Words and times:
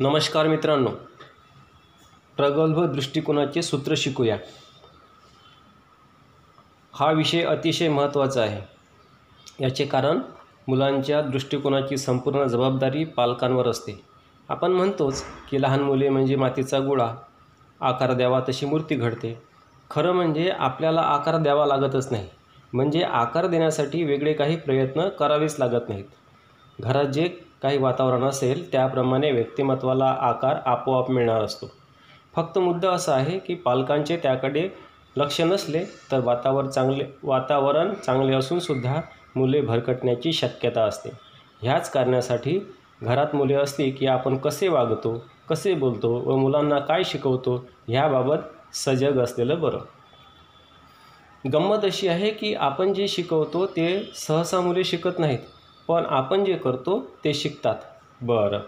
नमस्कार 0.00 0.46
मित्रांनो. 0.46 0.90
प्रगल्भ 2.36 2.84
दृष्टिकोनाचे 2.84 3.62
सूत्र 3.62 3.94
शिकूया. 3.96 4.36
हा 6.92 7.10
विषय 7.10 7.42
अतिशय 7.42 7.88
महत्त्वाचा 7.88 8.42
आहे. 8.42 8.60
याचे 9.64 9.84
कारण 9.84 10.18
मुलांच्या 10.68 11.22
दृष्टिकोनाची 11.22 11.96
संपूर्ण 11.96 12.44
जबाबदारी 12.44 13.04
पालकांवर 13.04 13.68
असते. 13.68 14.04
आपण 14.48 14.72
म्हणतोच 14.72 15.24
की 15.50 15.62
लहान 15.62 15.80
मुले 15.80 16.08
म्हणजे 16.08 16.36
मातीचा 16.36 16.80
गोळा 16.80 17.14
आकार 17.80 18.12
द्यावा 18.12 18.40
तशी 18.48 18.66
मूर्ती 18.66 18.94
घडते. 18.94 19.42
खरं 19.90 20.12
म्हणजे 20.12 20.50
आपल्याला 20.58 21.00
आकार 21.00 21.36
द्यावा 21.36 21.66
लागतच 21.66 22.12
नाही. 22.12 22.28
म्हणजे 22.72 23.02
आकार 23.02 23.46
देण्यासाठी 23.46 24.04
वेगळे 24.04 24.32
काही 24.32 24.56
प्रयत्न 24.56 25.08
करावेच 25.08 25.56
लागत 25.58 25.88
नाहीत. 25.88 26.04
घरात 26.80 27.04
जे 27.04 27.49
काही 27.62 27.78
वातावरण 27.78 28.22
असेल 28.24 28.72
त्याप्रमाणे 28.72 29.30
व्यक्तिमत्वाला 29.30 30.16
आकार 30.20 30.56
आपोआप 30.66 31.10
मिळणार 31.10 31.42
असतो. 31.42 31.70
फक्त 32.36 32.58
मुद्दा 32.58 32.90
असा 32.90 33.14
आहे 33.14 33.38
की 33.38 33.54
पालकांचे 33.54 34.16
त्याकडे 34.16 34.68
लक्ष 35.16 35.40
नसले 35.40 35.84
तर 36.12 36.20
वातावरण 36.20 36.68
चांगले 36.68 37.04
वातावरण 37.22 37.94
चांगले 37.94 38.34
असूनसुद्धा 38.34 39.00
मुले 39.36 39.60
भरकटण्याची 39.60 40.32
शक्यता 40.32 40.84
असते. 40.84 41.10
ह्याच 41.62 41.90
कारणासाठी 41.90 42.58
घरात 43.02 43.34
मुले 43.34 43.54
असली 43.54 43.90
की 43.90 44.06
आपण 44.06 44.36
कसे 44.36 44.68
वागतो 44.68 45.24
कसे 45.48 45.74
बोलतो 45.74 46.22
व 46.26 46.36
मुलांना 46.36 46.78
काय 46.78 47.04
शिकवतो 47.04 47.64
ह्याबाबत 47.88 48.74
सजग 48.74 49.20
असलेलं 49.20 49.60
बरं. 49.60 49.78
गंमत 51.52 51.84
अशी 51.84 52.08
आहे 52.08 52.30
की 52.30 52.54
आपण 52.54 52.92
जे 52.94 53.08
शिकवतो 53.08 53.66
ते 53.66 54.12
सहसा 54.14 54.60
मुले 54.60 54.84
शिकत 54.84 55.18
नाहीत. 55.18 55.38
पण 55.88 56.02
आपण 56.08 56.44
जे 56.44 56.56
करतो 56.56 57.10
ते 57.24 57.34
शिकतात. 57.34 57.76
बरं. 58.22 58.58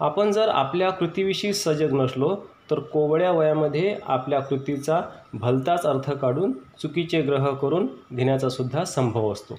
आपण 0.00 0.30
जर 0.30 0.48
आपल्या 0.48 0.90
कृतीविषयी 0.90 1.52
सजग 1.52 1.92
नसलो 1.92 2.36
तर 2.70 2.78
कोवळ्या 2.78 3.30
वयामध्ये 3.32 3.96
आपल्या 4.04 4.40
कृतीचा 4.40 5.02
भलताच 5.34 5.86
अर्थ 5.86 6.12
काढून 6.12 6.52
चुकीचे 6.52 7.22
ग्रह 7.22 7.50
करून 7.50 7.86
घेण्याचा 8.14 8.48
सुद्धा 8.48 8.84
संभव 8.84 9.32
असतो. 9.32 9.58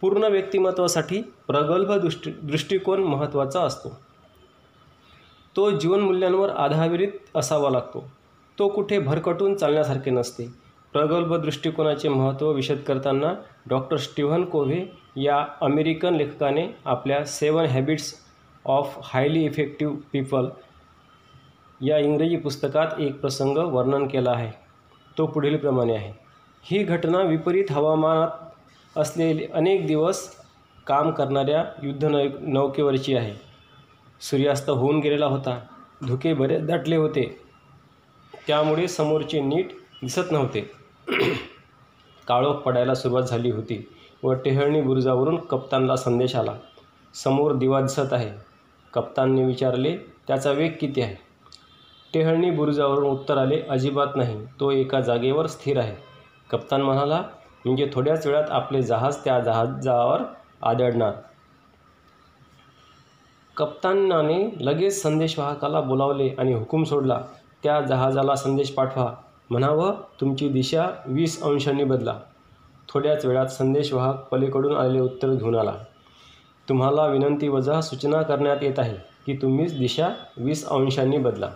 पूर्ण 0.00 0.24
व्यक्तिमत्वासाठी 0.24 1.22
प्रगल्भ 1.22 1.92
दृष्टी 1.92 2.30
दृष्टिकोन 2.30 3.04
महत्त्वाचा 3.04 3.62
असतो. 3.62 4.00
तो 5.56 5.70
जीवनमूल्यांवर 5.70 6.50
आधारित 6.50 7.08
असावा 7.34 7.70
लागतो. 7.70 8.10
तो 8.58 8.68
कुठे 8.68 8.98
भरकटून 8.98 9.54
चालण्यासारखे 9.54 10.10
नसते. 10.10 10.61
प्रगल्भ 10.92 11.34
दृष्टिकोनाचे 11.34 12.08
महत्त्व 12.08 12.50
विशद 12.50 12.76
करताना 12.76 13.34
डॉक्टर 13.66 13.96
स्टीव्हन 13.96 14.44
कोव्हे 14.44 14.86
या 15.16 15.46
अमेरिकन 15.60 16.14
लेखकाने 16.14 16.68
आपल्या 16.84 17.24
seven 17.24 17.64
habits 17.64 18.14
of 18.64 18.98
highly 19.04 19.44
effective 19.44 19.96
people 20.12 20.46
या 21.80 21.98
इंग्रजी 21.98 22.36
पुस्तकात 22.36 22.86
एक 22.98 23.20
प्रसंग 23.20 23.56
वर्णन 23.56 24.06
केला 24.06 24.30
आहे. 24.30 24.50
तो 25.18 25.26
पुढीलप्रमाणे 25.26 25.96
आहे. 25.96 26.12
ही 26.62 26.82
घटना 26.82 27.18
विपरीत 27.18 27.64
हवामानात 27.70 28.28
असलेले 28.96 29.46
अनेक 29.54 29.86
दिवस 29.86 30.34
काम 30.86 31.10
करणाऱ्या 31.10 31.64
युद्ध 31.82 32.04
नौ 32.04 32.18
नौकेवरची 32.40 33.16
आहे. 33.16 33.34
सूर्यास्त 34.20 34.70
होऊन 34.70 34.98
गेलेला 35.00 35.26
होता. 35.26 35.60
धुके 36.06 36.34
बरेच 36.34 36.66
दाटले 36.66 36.96
होते. 36.96 37.40
त्यामुळे 38.46 38.88
समोरचे 38.88 39.40
नीट 39.40 39.68
दिसत 40.02 40.32
नव्हते. 40.32 40.81
काळोख 42.28 42.54
पडायला 42.54 42.94
सुरुवात 42.94 43.22
झाली 43.22 43.50
होती 43.50 43.88
व 44.22 44.32
टेहळणी 44.32 44.80
बुरुजावरून 44.80 45.36
कप्तानला 45.36 45.96
संदेश 45.96 46.36
आला. 46.36 46.54
समोर 47.14 47.52
दिवा 47.52 47.80
दिसत 47.80 48.12
आहे. 48.12 48.30
कप्तानने 48.94 49.44
विचारले 49.44 49.96
त्याचा 49.96 50.50
वेग 50.50 50.72
किती 50.80 51.00
आहे? 51.00 51.16
टेहळणी 52.14 52.50
बुरुजावरून 52.50 53.04
उत्तर 53.04 53.36
आले 53.36 53.60
अजिबात 53.60 54.16
नाही. 54.16 54.46
तो 54.60 54.70
एका 54.70 55.00
जागेवर 55.00 55.46
स्थिर 55.46 55.78
आहे. 55.78 55.96
कप्तान 56.50 56.82
म्हणाला 56.82 57.22
म्हणजे 57.64 57.90
थोड्याच 57.92 58.26
वेळात 58.26 58.50
आपले 58.50 58.82
जहाज 58.82 59.16
त्या 59.24 59.40
जहाजावर 59.40 60.20
आदळणार. 60.62 61.12
कप्तानाने 63.56 64.50
लगेच 64.60 65.02
संदेशवाहकाला 65.02 65.80
बोलावले 65.80 66.28
आणि 66.38 66.52
हुकूम 66.52 66.84
सोडला 66.84 67.20
त्या 67.62 67.80
जहाजाला 67.80 68.34
संदेश 68.34 68.70
पाठवा. 68.70 69.14
म्हणावं 69.50 69.94
तुमची 70.20 70.48
दिशा 70.48 70.86
वीस 71.06 71.42
अंशांनी 71.42 71.84
बदला. 71.84 72.18
थोड्याच 72.88 73.24
वेळात 73.26 73.46
संदेशवाहक 73.46 74.24
पलीकडून 74.30 74.76
आलेले 74.76 75.00
उत्तर 75.00 75.30
घेऊन 75.30 75.54
आला. 75.54 75.74
तुम्हाला 76.68 77.06
विनंती 77.06 77.48
वजा 77.48 77.80
सूचना 77.80 78.22
करण्यात 78.22 78.62
येत 78.62 78.78
आहे 78.78 78.94
की 79.26 79.36
तुम्हीच 79.42 79.78
दिशा 79.78 80.08
वीस 80.36 80.66
अंशांनी 80.66 81.18
बदला. 81.18 81.50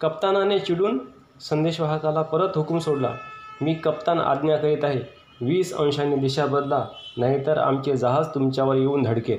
कप्तानाने 0.00 0.58
चिडून 0.58 0.98
संदेशवाहकाला 1.40 2.22
परत 2.22 2.56
हुकूम 2.56 2.78
सोडला. 2.78 3.12
मी 3.60 3.74
कप्तान 3.74 4.18
आज्ञा 4.18 4.56
करीत 4.56 4.84
आहे 4.84 5.00
वीस 5.40 5.72
अंशांनी 5.74 6.16
दिशा 6.16 6.46
बदला 6.46 6.84
नाहीतर 7.16 7.58
आमचे 7.58 7.96
जहाज 7.96 8.26
तुमच्यावर 8.34 8.76
येऊन 8.76 9.02
धडकेल. 9.02 9.38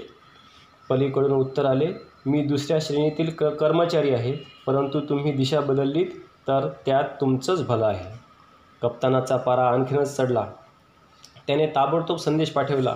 पलीकडून 0.89 1.31
उत्तर 1.31 1.65
आले 1.65 1.87
मी 2.25 2.41
दुसऱ्या 2.45 2.77
श्रेणीतील 2.81 3.29
क 3.29 3.43
कर्मचारी 3.59 4.09
आहे 4.09 4.33
परंतु 4.65 4.99
तुम्ही 4.99 5.31
दिशा 5.31 5.59
बदललीत 5.61 6.07
तर 6.47 6.67
त्यात 6.85 7.03
तुमचंच 7.21 7.67
भलं 7.67 7.85
आहे. 7.85 8.19
कप्तानाचा 8.81 9.37
पारा 9.37 9.67
आणखीनच 9.67 10.15
चढला 10.15 10.45
त्याने 11.47 11.65
ताबडतोब 11.67 12.17
संदेश 12.17 12.49
पाठवला 12.49 12.95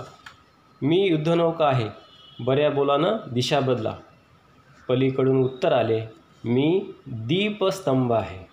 मी 0.81 1.07
युद्धनौका 1.07 1.67
आहे. 1.67 1.89
बऱ्या 2.39 2.69
बोलानं 2.71 3.17
दिशा 3.33 3.59
बदला. 3.59 3.93
पलीकडून 4.89 5.43
उत्तर 5.43 5.71
आले 5.73 6.01
मी 6.45 6.91
दीपस्तंभ 7.07 8.13
आहे. 8.13 8.47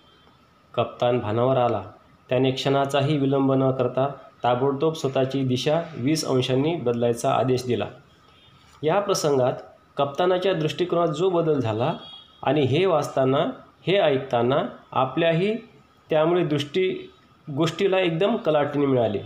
कप्तान 0.73 1.19
भानावर 1.19 1.57
आला. 1.57 1.81
त्याने 2.29 2.51
क्षणाचाही 2.51 3.17
विलंब 3.17 3.53
न 3.53 3.71
करता 3.71 4.07
ताबडतोब 4.43 4.93
स्वतःची 4.93 5.43
दिशा 5.43 5.81
वीस 5.97 6.25
अंशांनी 6.25 6.75
बदलायचा 6.75 7.31
आदेश 7.31 7.65
दिला. 7.65 7.85
या 8.83 8.99
प्रसंगात 8.99 9.53
कप्तानाच्या 9.97 10.53
दृष्टिकोनात 10.53 11.07
जो 11.07 11.29
बदल 11.29 11.59
झाला 11.59 11.93
आणि 12.43 12.61
हे 12.61 12.85
वाचताना 12.85 13.45
हे 13.87 13.97
ऐकताना 13.97 14.63
आपल्याही 14.91 15.55
त्यामुळे 16.09 16.45
दृष्टी 16.45 17.11
गोष्टीला 17.55 17.99
एकदम 17.99 18.35
कलाटणी 18.35 18.85
मिळाली. 18.85 19.19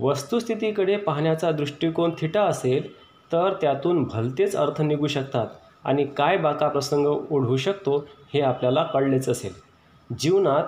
वस्तुस्थितीकडे 0.00 0.96
पाहण्याचा 0.96 1.50
दृष्टिकोन 1.50 2.10
थिटा 2.18 2.42
असेल 2.42 2.92
तर 3.32 3.52
त्यातून 3.60 4.04
भलतेच 4.04 4.56
अर्थ 4.56 4.82
निघू 4.82 5.06
शकतात 5.06 5.46
आणि 5.84 6.04
काय 6.04 6.36
बाका 6.36 6.68
प्रसंग 6.68 7.06
ओढवू 7.06 7.56
शकतो 7.56 8.08
हे 8.34 8.40
आपल्याला 8.40 8.82
कळलेच 8.82 9.28
असेल. 9.28 9.52
जीवनात 10.18 10.64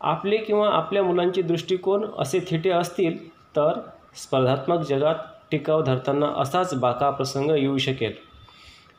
आपले 0.00 0.36
किंवा 0.36 0.70
आपल्या 0.70 1.02
मुलांचे 1.02 1.42
दृष्टिकोन 1.42 2.06
असे 2.18 2.40
थिटे 2.50 2.70
असतील 2.70 3.28
तर 3.30 3.80
स्पर्धात्मक 4.16 4.78
जगात 4.78 5.14
टिकाव 5.50 5.82
धरताना 5.82 6.26
असाच 6.36 6.74
बाका 6.74 7.10
प्रसंग 7.10 7.50
येऊ 7.50 7.78
शकेल. 7.78 8.12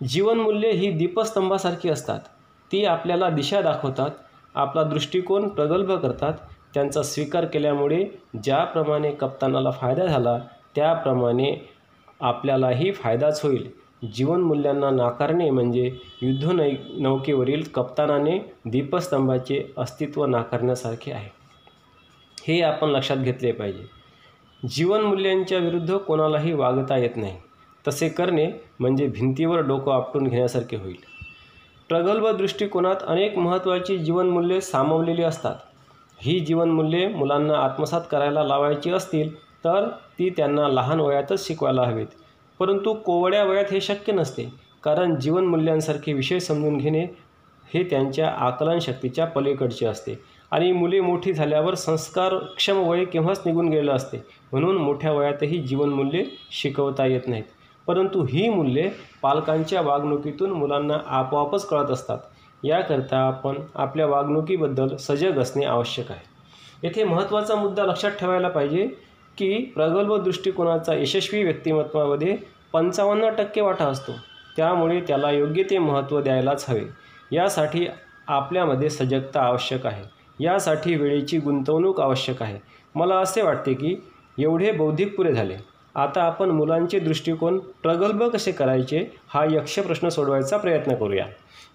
जीवनमूल्ये 0.07 0.71
ही 0.71 0.91
दीपस्तंभासारखी 0.91 1.89
असतात. 1.89 2.19
ती 2.71 2.85
आपल्याला 2.85 3.29
दिशा 3.29 3.61
दाखवतात 3.61 4.09
आपला 4.55 4.83
दृष्टिकोन 4.83 5.47
प्रगल्भ 5.47 5.91
करतात. 5.91 6.33
त्यांचा 6.73 7.03
स्वीकार 7.03 7.45
केल्यामुळे 7.45 8.05
ज्याप्रमाणे 8.43 9.11
कप्तानाला 9.11 9.71
फायदा 9.71 10.05
झाला 10.05 10.39
त्याप्रमाणे 10.75 11.69
आपल्यालाही 12.19 12.91
फायदाच 12.91 13.45
होईल. 13.45 13.71
जीवनमूल्यांना 14.13 14.89
नाकारणे 14.89 15.49
म्हणजे 15.49 15.91
युद्ध 16.21 16.51
नै 16.51 16.71
नौकेवरील 16.97 17.63
कप्तानाने 17.73 18.53
दीपस्तंभाचे 18.65 19.73
अस्तित्व 19.77 20.25
नाकारण्यासारखे 20.25 21.11
आहे. 21.11 21.29
हे 22.47 22.61
आपण 22.61 22.89
लक्षात 22.89 23.17
घेतले 23.17 23.51
पाहिजे. 23.51 23.83
जीवनमूल्यांच्या 24.69 25.57
विरुद्ध 25.57 25.97
कोणालाही 25.97 26.53
वागता 26.53 26.97
येत 26.97 27.15
नाही. 27.15 27.37
तसे 27.87 28.09
करणे 28.09 28.51
म्हणजे 28.79 29.07
भिंतीवर 29.07 29.59
डोकं 29.59 29.93
आपटून 29.93 30.27
घेण्यासारखे 30.27 30.77
होईल. 30.77 31.18
प्रगल्भ 31.89 32.27
दृष्टिकोनात 32.27 32.95
अनेक 33.07 33.37
महत्त्वाची 33.37 33.97
जीवनमूल्ये 33.97 34.61
सामावलेली 34.61 35.23
असतात. 35.23 35.55
ही 36.21 36.39
जीवनमूल्ये 36.39 37.07
मुलांना 37.07 37.53
आत्मसात 37.53 38.01
करायला 38.11 38.43
लावायची 38.43 38.91
असतील 38.91 39.33
तर 39.63 39.87
ती 40.19 40.29
त्यांना 40.29 40.67
लहान 40.67 40.99
वयातच 40.99 41.47
शिकवायला 41.47 41.83
हवेत. 41.83 42.07
परंतु 42.59 42.93
कोवड्या 42.93 43.43
वयात 43.43 43.71
हे 43.71 43.81
शक्य 43.81 44.13
नसते 44.13 44.43
कारण 44.83 45.19
जीवनमूल्यांसारखे 45.19 46.13
विषय 46.13 46.39
समजून 46.39 46.77
घेणे 46.77 47.05
हे 47.73 47.83
त्यांच्या 47.83 48.29
आकलनशक्तीच्या 48.29 49.25
पलीकडचे 49.25 49.85
असते 49.85 50.19
आणि 50.51 50.71
मुले 50.71 51.01
मोठी 51.01 51.33
झाल्यावर 51.33 51.75
संस्कारक्षम 51.75 52.87
वय 52.87 53.05
केव्हाच 53.05 53.41
निघून 53.45 53.69
गेलेलं 53.69 53.91
असते 53.91 54.17
म्हणून 54.51 54.77
मोठ्या 54.77 55.11
वयातही 55.11 55.57
जीवनमूल्ये 55.57 56.25
शिकवता 56.51 57.05
येत 57.05 57.27
नाहीत. 57.27 57.43
परंतु 57.87 58.23
ही 58.23 58.49
मूल्ये 58.49 58.91
पालकांच्या 59.21 59.81
वागणुकीतून 59.81 60.49
मुलांना 60.49 60.97
आपोआपच 61.07 61.65
कळत 61.65 61.91
असतात. 61.91 62.17
याकरता 62.63 63.17
आपण 63.17 63.55
आपल्या 63.75 64.07
वागणुकीबद्दल 64.07 64.95
सजग 64.95 65.39
असणे 65.39 65.65
आवश्यक 65.65 66.11
आहे. 66.11 66.21
येथे 66.83 67.03
महत्त्वाचा 67.03 67.55
मुद्दा 67.55 67.85
लक्षात 67.85 68.11
ठेवायला 68.11 68.49
पाहिजे 68.49 68.87
की 69.37 69.71
प्रगल्भ 69.75 70.13
दृष्टिकोनाचा 70.13 70.93
यशस्वी 70.93 71.43
व्यक्तिमत्वामध्ये 71.43 72.37
पंचावन्न 72.73 73.29
टक्के 73.29 73.61
वाटा 73.61 73.85
असतो. 73.85 74.11
त्यामुळे 74.57 75.01
त्याला 75.01 75.31
योग्य 75.31 75.63
ते 75.63 75.77
महत्त्व 75.77 76.21
द्यायलाच 76.21 76.65
हवे. 76.69 76.81
यासाठी 77.31 77.87
आपल्यामध्ये 78.27 78.89
सजगता 78.89 79.41
आवश्यक 79.41 79.85
आहे. 79.85 80.03
यासाठी 80.43 80.95
वेळेची 80.95 81.37
गुंतवणूक 81.37 82.01
आवश्यक 82.01 82.41
आहे. 82.41 82.59
मला 82.95 83.15
असे 83.15 83.41
वाटते 83.41 83.73
की 83.73 83.95
एवढे 84.39 84.71
बौद्धिक 84.71 85.17
पुरे 85.17 85.33
झाले. 85.33 85.57
आता 85.95 86.23
आपण 86.23 86.49
मुलांचे 86.49 86.99
दृष्टिकोन 86.99 87.59
प्रगल्भ 87.59 88.23
कसे 88.23 88.51
करायचे 88.51 89.07
हा 89.27 89.45
यक्ष 89.51 89.79
प्रश्न 89.79 90.09
सोडवायचा 90.09 90.57
प्रयत्न 90.57 90.95
करूया. 90.95 91.25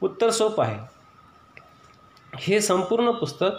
उत्तर 0.03 0.31
सोप 0.31 0.61
आहे. 0.61 0.79
हे 2.37 2.61
संपूर्ण 2.61 3.11
पुस्तक 3.11 3.51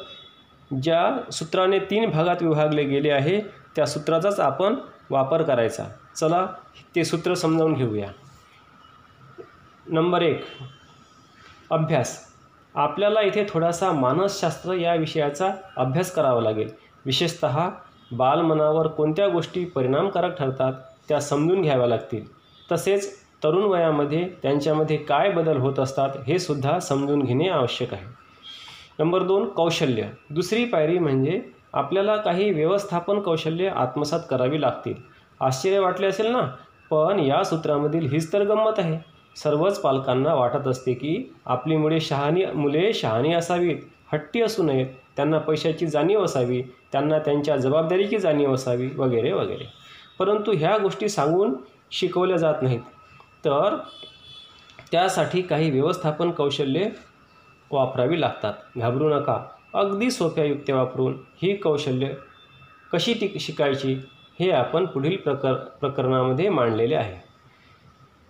ज्या 0.84 1.32
सूत्राने 1.32 1.80
तीन 1.80 2.10
भागात 2.10 2.36
विभागले 2.42 2.84
गेले 2.84 3.12
आहे 3.12 3.42
त्या 3.76 3.86
सूत्राचाच 3.86 4.40
आपण 4.40 4.76
वापर 5.10 5.44
करायचा. 5.44 5.84
चला 6.16 6.48
ते 6.96 7.06
सूत्र 7.06 7.34
समजावून 7.34 7.74
घेऊया. 7.74 8.08
नंबर 9.88 10.22
एक 10.22 10.46
अभ्यास. 11.70 12.34
आपल्याला 12.76 13.22
इथे 13.22 13.46
थोडासा 13.50 13.92
मानसशास्त्र 13.92 14.74
या 14.74 14.96
विषयाचा 14.96 15.54
अभ्यास 15.78 16.12
करावा 16.12 16.42
लागेल. 16.42 16.70
विशेषत 17.06 17.46
बालमनावर 18.12 18.88
कोणत्या 18.88 19.28
गोष्टी 19.28 19.66
परिणामकारक 19.66 20.38
ठरतात 20.40 20.74
त्या 21.10 21.20
समजून 21.20 21.62
घ्याव्या 21.62 21.88
लागतील. 21.88 22.26
तसेच 22.72 23.16
तरुण 23.44 23.64
वयामध्ये 23.64 24.30
त्यांच्यामध्ये 24.42 24.98
काय 24.98 25.32
बदल 25.32 25.58
होत 25.58 25.80
असतात 25.80 26.10
हे 26.28 26.40
सुद्धा 26.40 26.80
समजून 26.80 27.24
घेणे 27.24 27.50
आवश्यक 27.50 27.94
आहे. 27.94 28.06
नंबर 29.00 29.24
दोन 29.24 29.50
कौशल्य. 29.50 30.04
दुसरी 30.30 30.66
पायरी 30.66 31.00
म्हणजे 31.00 31.42
आपल्याला 31.74 32.18
काही 32.18 32.52
व्यवस्थापन 32.52 33.20
कौशल्य 33.20 33.68
आत्मसात 33.68 34.20
करावी 34.30 34.62
लागतील. 34.62 34.94
आश्चर्य 35.40 35.80
वाटले 35.80 36.08
असेल 36.08 36.28
ना? 36.28 36.42
पण 36.90 37.20
या 37.20 37.44
सूत्रामधील 37.44 38.10
हीच 38.10 38.34
तर 38.34 38.44
गंमत 38.44 38.74
आहे. 38.78 39.16
सर्वच 39.36 39.82
पालकांना 39.82 40.34
वाटत 40.34 40.68
असते 40.68 40.94
की 40.94 41.34
आपली 41.46 41.78
मुळे 41.78 42.00
शहाणी 42.00 42.46
मुले 42.46 42.94
शहाणी 42.94 43.34
असावीत 43.34 43.76
हट्टी 44.14 44.42
असू 44.42 44.64
नयेत. 44.64 44.88
त्यांना 45.16 45.38
पैशाची 45.38 45.88
जाणीव 45.88 46.24
असावी 46.26 46.62
त्यांना 46.62 47.20
त्यांच्या 47.20 47.58
जबाबदारीची 47.58 48.18
जाणीव 48.18 48.54
असावी 48.54 48.90
वगैरे 48.98 49.32
वगैरे. 49.32 49.66
परंतु 50.20 50.52
ह्या 50.58 50.78
गोष्टी 50.78 51.10
सांगून 51.10 51.54
शिकवल्या 51.92 52.38
जात 52.38 52.56
नाहीत. 52.62 52.80
तर 53.46 53.78
त्यासाठी 54.92 55.42
काही 55.42 55.72
व्यवस्थापन 55.72 56.32
कौशल्ये 56.32 56.92
वापरावी 57.72 58.22
लागतात. 58.22 58.54
घाबरू 58.78 59.10
नका. 59.10 59.44
अगदी 59.74 60.12
सोप्या 60.12 60.44
युक्त्या 60.44 60.76
वापरून 60.76 61.14
ही 61.44 61.56
कौशल्य 61.56 62.08
कशी 62.94 63.14
टिक 63.14 63.38
शिकायची 63.38 63.94
हे 64.40 64.52
आपण 64.52 64.86
पुढील 64.86 65.18
प्रकर 65.18 65.54
प्रकरणामध्ये 65.54 66.50
मांडलेले 66.50 66.96
आहे. 66.96 67.28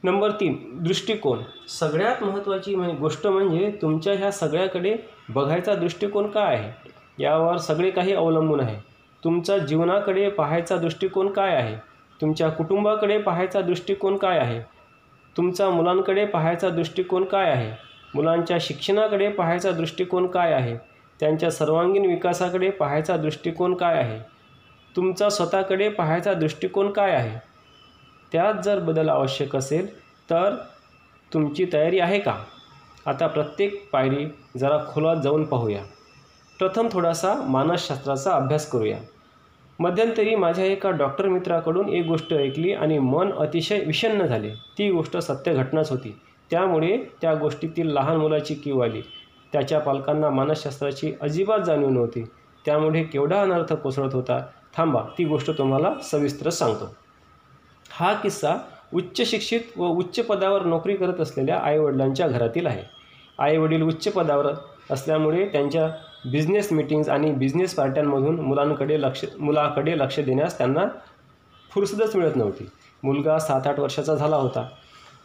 नंबर 0.03 0.31
तीन 0.31 0.83
दृष्टिकोन. 0.83 1.39
सगळ्यात 1.67 2.23
महत्त्वाची 2.23 2.75
म्हणजे 2.75 2.95
गोष्ट 2.95 3.27
म्हणजे 3.27 3.77
तुमच्या 3.81 4.13
ह्या 4.13 4.31
सगळ्याकडे 4.31 4.95
बघायचा 5.29 5.75
दृष्टिकोन 5.75 6.27
काय 6.27 6.55
आहे? 6.55 6.91
यावर 7.19 7.57
सगळे 7.57 7.91
काही 7.91 8.13
अवलंबून 8.13 8.59
आहे. 8.59 8.75
तुमचा 9.23 9.57
जीवनाकडे 9.57 10.29
पाहायचा 10.29 10.77
दृष्टिकोन 10.77 11.31
काय 11.31 11.55
आहे? 11.55 11.75
तुमच्या 12.21 12.49
कुटुंबाकडे 12.49 13.17
पाहायचा 13.17 13.61
दृष्टिकोन 13.61 14.17
काय 14.17 14.39
आहे? 14.39 14.61
तुमचा 15.37 15.69
मुलांकडे 15.69 16.25
पाहायचा 16.25 16.69
दृष्टिकोन 16.69 17.23
काय 17.23 17.51
आहे? 17.51 17.71
मुलांच्या 18.15 18.57
शिक्षणाकडे 18.61 19.29
पाहायचा 19.29 19.71
दृष्टिकोन 19.71 20.27
काय 20.27 20.53
आहे? 20.53 20.77
त्यांच्या 21.19 21.51
सर्वांगीण 21.51 22.05
विकासाकडे 22.05 22.69
पाहायचा 22.69 23.17
दृष्टिकोन 23.17 23.73
काय 23.73 23.95
आहे? 23.95 24.19
तुमचा 24.95 25.29
स्वतःकडे 25.29 25.89
पाहायचा 25.89 26.33
दृष्टिकोन 26.33 26.91
काय 26.91 27.11
आहे? 27.11 27.39
त्यात 28.31 28.53
जर 28.53 28.79
बदल 28.79 29.09
आवश्यक 29.09 29.55
असेल 29.55 29.99
तर 30.29 30.55
तुमची 31.33 31.65
तयारी 31.73 31.99
आहे 31.99 32.19
का? 32.19 32.37
आता 33.05 33.27
प्रत्येक 33.27 33.89
पायरी 33.91 34.25
जरा 34.57 34.77
खोलात 34.93 35.15
जाऊन 35.23 35.43
पाहूया. 35.43 35.81
प्रथम 36.59 36.87
थोडासा 36.91 37.33
मानसशास्त्राचा 37.35 38.31
अभ्यास 38.31 38.69
करूया. 38.69 38.97
मध्यंतरी 39.79 40.35
माझ्या 40.35 40.65
एका 40.65 40.91
डॉक्टर 40.91 41.25
मित्राकडून 41.25 41.89
एक 41.89 42.05
गोष्ट 42.05 42.33
ऐकली 42.33 42.73
आणि 42.73 42.99
मन 42.99 43.31
अतिशय 43.33 43.79
विषण्ण 43.85 44.25
झाले. 44.25 44.49
ती 44.49 44.91
गोष्ट 44.91 45.17
सत्य 45.17 45.53
घटनाच 45.53 45.91
होती. 45.91 46.19
त्यामुळे 46.51 46.97
त्या 47.21 47.35
गोष्टीतील 47.35 47.87
लहान 47.87 48.17
मुलाची 48.17 48.53
कीव 48.53 48.79
आली. 48.79 49.01
त्याच्या 49.53 49.79
पालकांना 49.79 50.29
मानसशास्त्राची 50.29 51.13
अजिबात 51.21 51.59
जाणीव 51.59 51.89
नव्हती. 51.89 52.23
त्यामुळे 52.65 53.03
केवढा 53.03 53.41
अनर्थ 53.41 53.73
कोसळत 53.73 54.13
होता? 54.13 54.45
थांबा 54.77 55.01
ती 55.17 55.25
गोष्ट 55.25 55.51
तुम्हाला 55.57 55.93
सविस्तर 56.03 56.49
सांगतो. 56.49 56.95
हा 57.91 58.13
किस्सा 58.13 58.55
उच्च 58.93 59.29
शिक्षित 59.29 59.59
व 59.77 59.87
उच्च 59.87 60.25
पदावर 60.25 60.63
नोकरी 60.63 60.95
करत 60.95 61.19
असलेल्या 61.19 61.59
आईवडिलांच्या 61.59 62.27
घरातील 62.27 62.67
आहे. 62.67 62.94
आईवडील 63.39 63.81
उच्च 63.81 64.07
पदावर 64.07 64.51
असल्यामुळे 64.91 65.45
त्यांच्या 65.45 65.87
बिझनेस 66.31 66.71
मीटिंग्ज 66.71 67.09
आणि 67.09 67.31
बिझनेस 67.31 67.75
पार्ट्यांमधून 67.75 68.39
मुलांकडे 68.39 69.01
लक्ष 69.01 69.23
मुलाकडे 69.39 69.97
लक्ष 69.99 70.19
देण्यास 70.19 70.57
त्यांना 70.57 70.85
फुरसदच 71.71 72.15
मिळत 72.15 72.35
नव्हती. 72.35 72.67
मुलगा 73.03 73.37
सात 73.39 73.67
आठ 73.67 73.79
वर्षाचा 73.79 74.15
झाला 74.15 74.35
होता. 74.35 74.67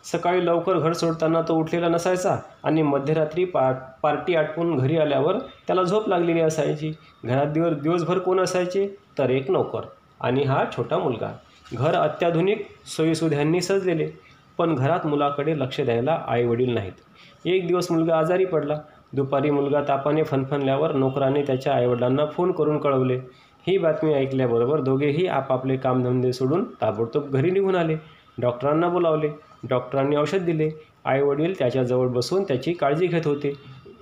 सकाळी 0.05 0.45
लवकर 0.47 0.79
घर 0.79 0.93
सोडताना 0.93 1.41
तो 1.43 1.55
उठलेला 1.55 1.89
नसायचा 1.89 2.37
आणि 2.65 2.83
मध्यरात्री 2.83 3.45
पा 3.45 3.71
पार्टी 4.03 4.35
आटपून 4.35 4.77
घरी 4.77 4.97
आल्यावर 4.99 5.39
त्याला 5.67 5.83
झोप 5.83 6.09
लागलेली 6.09 6.41
असायची. 6.41 6.93
घरात 7.25 7.47
दिवस 7.47 7.81
दिवसभर 7.83 8.19
कोण 8.19 8.41
असायचे? 8.41 8.87
तर 9.19 9.31
एक 9.31 9.51
नोकर 9.51 9.81
आणि 10.21 10.45
हा 10.45 10.65
छोटा 10.77 10.99
मुलगा. 10.99 11.31
घर 11.73 11.95
अत्याधुनिक 11.95 12.67
सोयीसुध्यांनी 12.97 13.61
सजलेले 13.61 14.09
पण 14.59 14.75
घरात 14.75 15.06
मुलाकडे 15.06 15.59
लक्ष 15.59 15.81
द्यायला 15.81 16.23
आईवडील 16.29 16.75
नाहीत. 16.75 16.93
एक 17.45 17.67
दिवस 17.67 17.91
मुलगा 17.91 18.19
आजारी 18.19 18.45
पडला. 18.45 18.75
दुपारी 19.13 19.51
मुलगा 19.51 19.83
तापाने 19.83 20.23
फनफनल्यावर 20.23 20.93
नोकराने 20.93 21.43
त्याच्या 21.43 21.75
आईवडिलांना 21.75 22.27
फोन 22.27 22.53
करून 22.53 22.79
कळवले. 22.79 23.21
ही 23.69 23.79
बातमी 23.79 24.15
ऐकल्याबरोबर 24.15 24.81
दोघेही 24.81 25.27
आपापले 25.27 25.77
कामधंदे 25.77 26.33
सोडून 26.33 26.65
ताबडतोब 26.65 27.31
घरी 27.31 27.51
निघून 27.51 27.77
आले. 27.77 27.97
डॉक्टरांना 28.39 28.89
बोलावले. 28.89 29.29
डॉक्टरांनी 29.69 30.17
औषध 30.17 30.39
दिले. 30.39 30.71
आईवडील 31.05 31.59
त्याच्याजवळ 31.59 32.09
बसून 32.09 32.43
त्याची 32.43 32.73
काळजी 32.73 33.07
घेत 33.07 33.27
होते. 33.27 33.55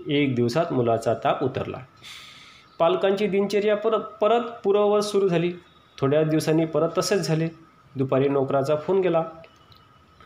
एक 0.06 0.34
दिवसात 0.34 0.72
मुलाचा 0.72 1.14
ताप 1.14 1.44
उतरला. 1.44 1.78
पालकांची 2.78 3.26
दिनचर्या 3.26 3.76
परत 3.76 4.00
परत 4.00 4.40
पूर्ववत 4.64 5.00
सुरू 5.00 5.28
झाली. 5.28 5.52
थोड्याच 6.00 6.28
दिवसांनी 6.28 6.64
परत 6.64 6.88
तसेच 6.98 7.26
झाले. 7.26 7.48
दुपारी 7.96 8.28
नोकराचा 8.28 8.76
फोन 8.76 9.00
गेला. 9.00 9.24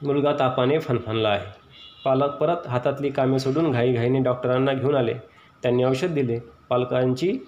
मुलगा 0.02 0.32
तापाने 0.32 0.78
फनफनला 0.78 1.28
आहे. 1.28 1.61
पालक 2.04 2.30
परत 2.30 2.66
हातातली 2.66 3.10
कामे 3.10 3.38
सोडून 3.38 3.70
घाईघाईने 3.70 4.18
डॉक्टरांना 4.18 4.72
घेऊन 4.72 4.94
आले. 4.94 5.14
त्यांनी 5.62 5.84
औषध 5.84 6.06
दिले. 6.06 6.38
पालकांची 6.68 7.38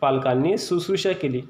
पालकांनी 0.00 0.58
शुश्रूषा 0.58 1.12
केली. 1.12 1.42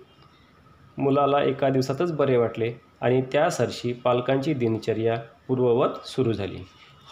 मुलाला 0.99 1.43
एका 1.43 1.69
दिवसातच 1.69 2.13
बरे 2.13 2.37
वाटले 2.37 2.73
आणि 3.01 3.23
त्यासरशी 3.23 3.93
पालकांची 3.93 4.55
दिनचर्या 4.55 5.17
पूर्ववत 5.49 6.07
सुरू 6.07 6.33
झाली. 6.33 6.59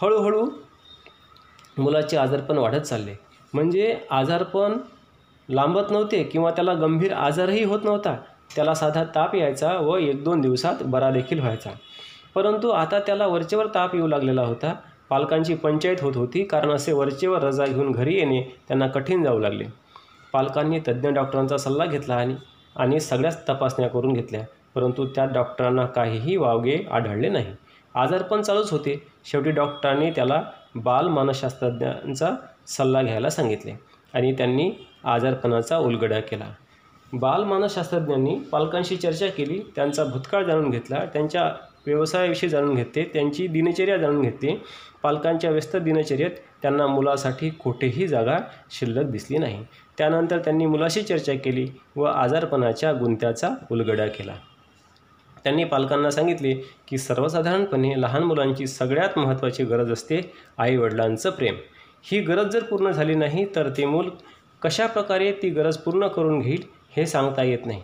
हळूहळू 0.01 0.49
मुलाचे 1.77 2.17
आजारपण 2.17 2.57
वाढत 2.57 2.81
चालले. 2.81 3.13
म्हणजे 3.53 3.99
आजारपण 4.11 4.77
लांबत 5.49 5.91
नव्हते 5.91 6.23
किंवा 6.23 6.51
त्याला 6.51 6.73
गंभीर 6.73 7.13
आजारही 7.13 7.63
होत 7.63 7.79
नव्हता. 7.83 8.17
त्याला 8.55 8.73
साधा 8.73 9.03
ताप 9.03 9.35
यायचा 9.35 9.73
व 9.73 9.97
एक 9.97 10.23
दोन 10.23 10.41
दिवसात 10.41 10.75
बरा 10.85 11.09
देखील 11.09 11.39
व्हायचा. 11.39 11.69
परंतु 12.35 12.69
आता 12.69 12.99
त्याला 12.99 13.27
वरचेवर 13.27 13.65
ताप 13.65 13.95
येऊ 13.95 14.07
लागलेला 14.07 14.41
होता. 14.41 14.73
पालकांची 15.09 15.55
पंचायत 15.55 16.01
होत 16.01 16.15
होती 16.15 16.43
कारण 16.43 16.71
असे 16.71 16.93
वरचेवर 16.93 17.43
रजा 17.43 17.65
घेऊन 17.65 17.91
घरी 17.91 18.15
येणे 18.15 18.41
त्यांना 18.67 18.87
कठीण 18.87 19.23
जाऊ 19.23 19.39
लागले. 19.39 19.65
पालकांनी 20.33 20.79
तज्ज्ञ 20.87 21.09
डॉक्टरांचा 21.09 21.57
सल्ला 21.57 21.85
घेतला 21.85 22.15
आणि 22.15 22.35
आणि 22.75 22.99
सगळ्याच 22.99 23.47
तपासण्या 23.49 23.89
करून 23.89 24.13
घेतल्या 24.13 24.41
परंतु 24.75 25.05
त्या 25.05 25.25
डॉक्टरांना 25.25 25.85
काहीही 25.85 26.35
वावगे 26.37 26.77
आढळले 26.91 27.29
नाही. 27.29 27.53
आजारपण 27.95 28.41
चालूच 28.41 28.71
होते. 28.71 28.95
शेवटी 29.25 29.51
डॉक्टरांनी 29.51 30.09
त्याला 30.11 30.41
बाल 30.77 31.07
मानसशास्त्रज्ञांचा 31.07 32.29
सल्ला 32.67 33.01
घ्यायला 33.01 33.29
सांगितले 33.29 33.75
आणि 34.13 34.31
त्यांनी 34.33 34.69
आजारपणाचा 35.05 35.77
उलगडा 35.77 36.19
केला. 36.19 36.45
बाल 37.13 37.43
मानसशास्त्रज्ञांनी 37.43 38.35
पालकांशी 38.51 38.95
चर्चा 38.97 39.27
केली 39.27 39.59
त्यांचा 39.75 40.03
भूतकाळ 40.03 40.43
जाणून 40.43 40.69
घेतला 40.69 41.03
त्यांच्या 41.05 41.49
व्यवसायाविषयी 41.87 42.49
जाणून 42.49 42.75
घेते 42.75 43.03
त्यांची 43.13 43.47
दिनचर्या 43.47 43.97
जाणून 43.97 44.21
घेते. 44.21 44.61
पालकांच्या 45.03 45.49
व्यस्त 45.49 45.75
दिनचर्येत 45.77 46.31
त्यांना 46.61 46.87
मुलासाठी 46.87 47.49
कुठेही 47.49 48.07
जागा 48.07 48.37
शिल्लक 48.71 49.05
दिसली 49.05 49.37
नाही. 49.37 49.63
त्यानंतर 49.97 50.37
त्यांनी 50.37 50.65
मुलाशी 50.65 51.01
चर्चा 51.01 51.33
केली 51.33 51.67
व 51.95 52.03
आजारपणाच्या 52.03 52.91
गुंत्याचा 52.93 53.49
उलगडा 53.71 54.07
केला. 54.07 54.35
त्यांनी 55.43 55.63
पालकांना 55.63 56.09
सांगितले 56.11 56.53
की 56.87 56.97
सर्वसाधारणपणे 56.97 57.93
लहान 58.01 58.23
मुलांची 58.23 58.67
सगळ्यात 58.67 59.17
महत्त्वाची 59.17 59.63
गरज 59.63 59.91
असते 59.91 60.19
आईवडिलांचं 60.57 61.29
प्रेम. 61.29 61.55
ही 62.03 62.19
गरज 62.21 62.47
जर 62.47 62.63
पूर्ण 62.63 62.91
झाली 62.91 63.15
नाही 63.15 63.45
तर 63.55 63.69
ते 63.69 63.85
मूल 63.85 64.09
कशाप्रकारे 64.61 65.31
ती 65.31 65.49
गरज 65.49 65.77
पूर्ण 65.77 66.07
करून 66.07 66.39
घेईल 66.39 66.63
हे 66.95 67.05
सांगता 67.05 67.43
येत 67.43 67.65
नाही. 67.65 67.81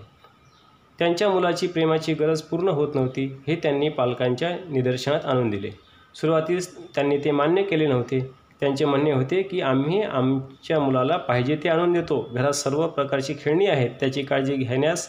त्यांच्या 1.00 1.29
मुलाची 1.29 1.67
प्रेमाची 1.67 2.13
गरज 2.13 2.41
पूर्ण 2.41 2.67
होत 2.67 2.95
नव्हती 2.95 3.25
हे 3.47 3.55
त्यांनी 3.55 3.89
पालकांच्या 3.89 4.50
निदर्शनात 4.69 5.25
आणून 5.25 5.50
दिले. 5.50 5.69
सुरुवातीस 6.15 6.77
त्यांनी 6.95 7.17
ते 7.17 7.31
मान्य 7.31 7.63
केले 7.63 7.88
नव्हते. 7.88 8.19
त्यांचे 8.59 8.85
म्हणणे 8.85 9.12
होते 9.12 9.41
की 9.41 9.62
आम्ही 9.62 10.01
आमच्या 10.01 10.79
मुलाला 10.79 11.17
पाहिजे 11.17 11.55
ते 11.55 11.69
आणून 11.69 11.93
देतो. 11.93 12.29
घरात 12.33 12.51
सर्व 12.51 12.88
प्रकारची 12.88 13.33
खेळणी 13.33 13.65
आहेत. 13.65 13.89
त्याची 14.00 14.23
काळजी 14.23 14.55
घेण्यास 14.55 15.07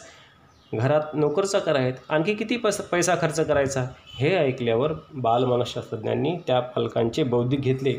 घरात 0.73 1.01
नोकरचाकर 1.13 1.75
आहेत. 1.75 1.93
आणखी 2.09 2.33
किती 2.33 2.57
पैसा 2.57 2.83
पैसा 2.83 3.15
खर्च 3.21 3.39
करायचा? 3.39 3.85
हे 4.19 4.35
ऐकल्यावर 4.35 4.93
बालमानसशास्त्रज्ञांनी 5.13 6.37
त्या 6.47 6.59
पालकांचे 6.59 7.23
बौद्धिक 7.23 7.61
घेतले. 7.61 7.93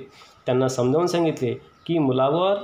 त्यांना 0.47 0.69
समजावून 0.69 1.07
सांगितले 1.07 1.55
की 1.87 1.99
मुलावर 1.99 2.57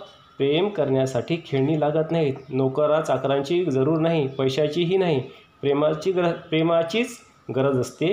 प्रेम 0.43 0.69
करण्यासाठी 0.69 1.37
खेळणी 1.47 1.79
लागत 1.81 2.11
नाहीत. 2.11 2.35
नोकरा 2.49 3.01
चाकरांची 3.01 3.65
जरूर 3.65 3.99
नाही 3.99 4.27
पैशाचीही 4.29 4.97
नाही. 4.97 5.21
प्रेमाची 5.61 6.13
गर 6.13 6.31
प्रेमाचीच 6.51 7.09
गरज 7.57 7.79
असते 7.79 8.09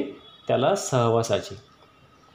त्याला 0.48 0.76
सहवासाची. 0.76 1.56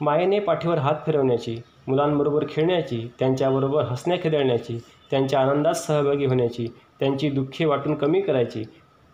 मायेने 0.01 0.39
पाठीवर 0.39 0.77
हात 0.77 0.95
फिरवण्याची 1.05 1.55
मुलांबरोबर 1.87 2.45
खेळण्याची 2.49 2.99
त्यांच्याबरोबर 3.19 3.83
हसण्या 3.83 4.17
खेदळण्याची 4.23 4.77
त्यांच्या 5.11 5.39
आनंदात 5.39 5.73
सहभागी 5.73 6.25
होण्याची 6.25 6.67
त्यांची 6.99 7.29
दुःखे 7.29 7.65
वाटून 7.65 7.95
कमी 7.95 8.21
करायची 8.21 8.63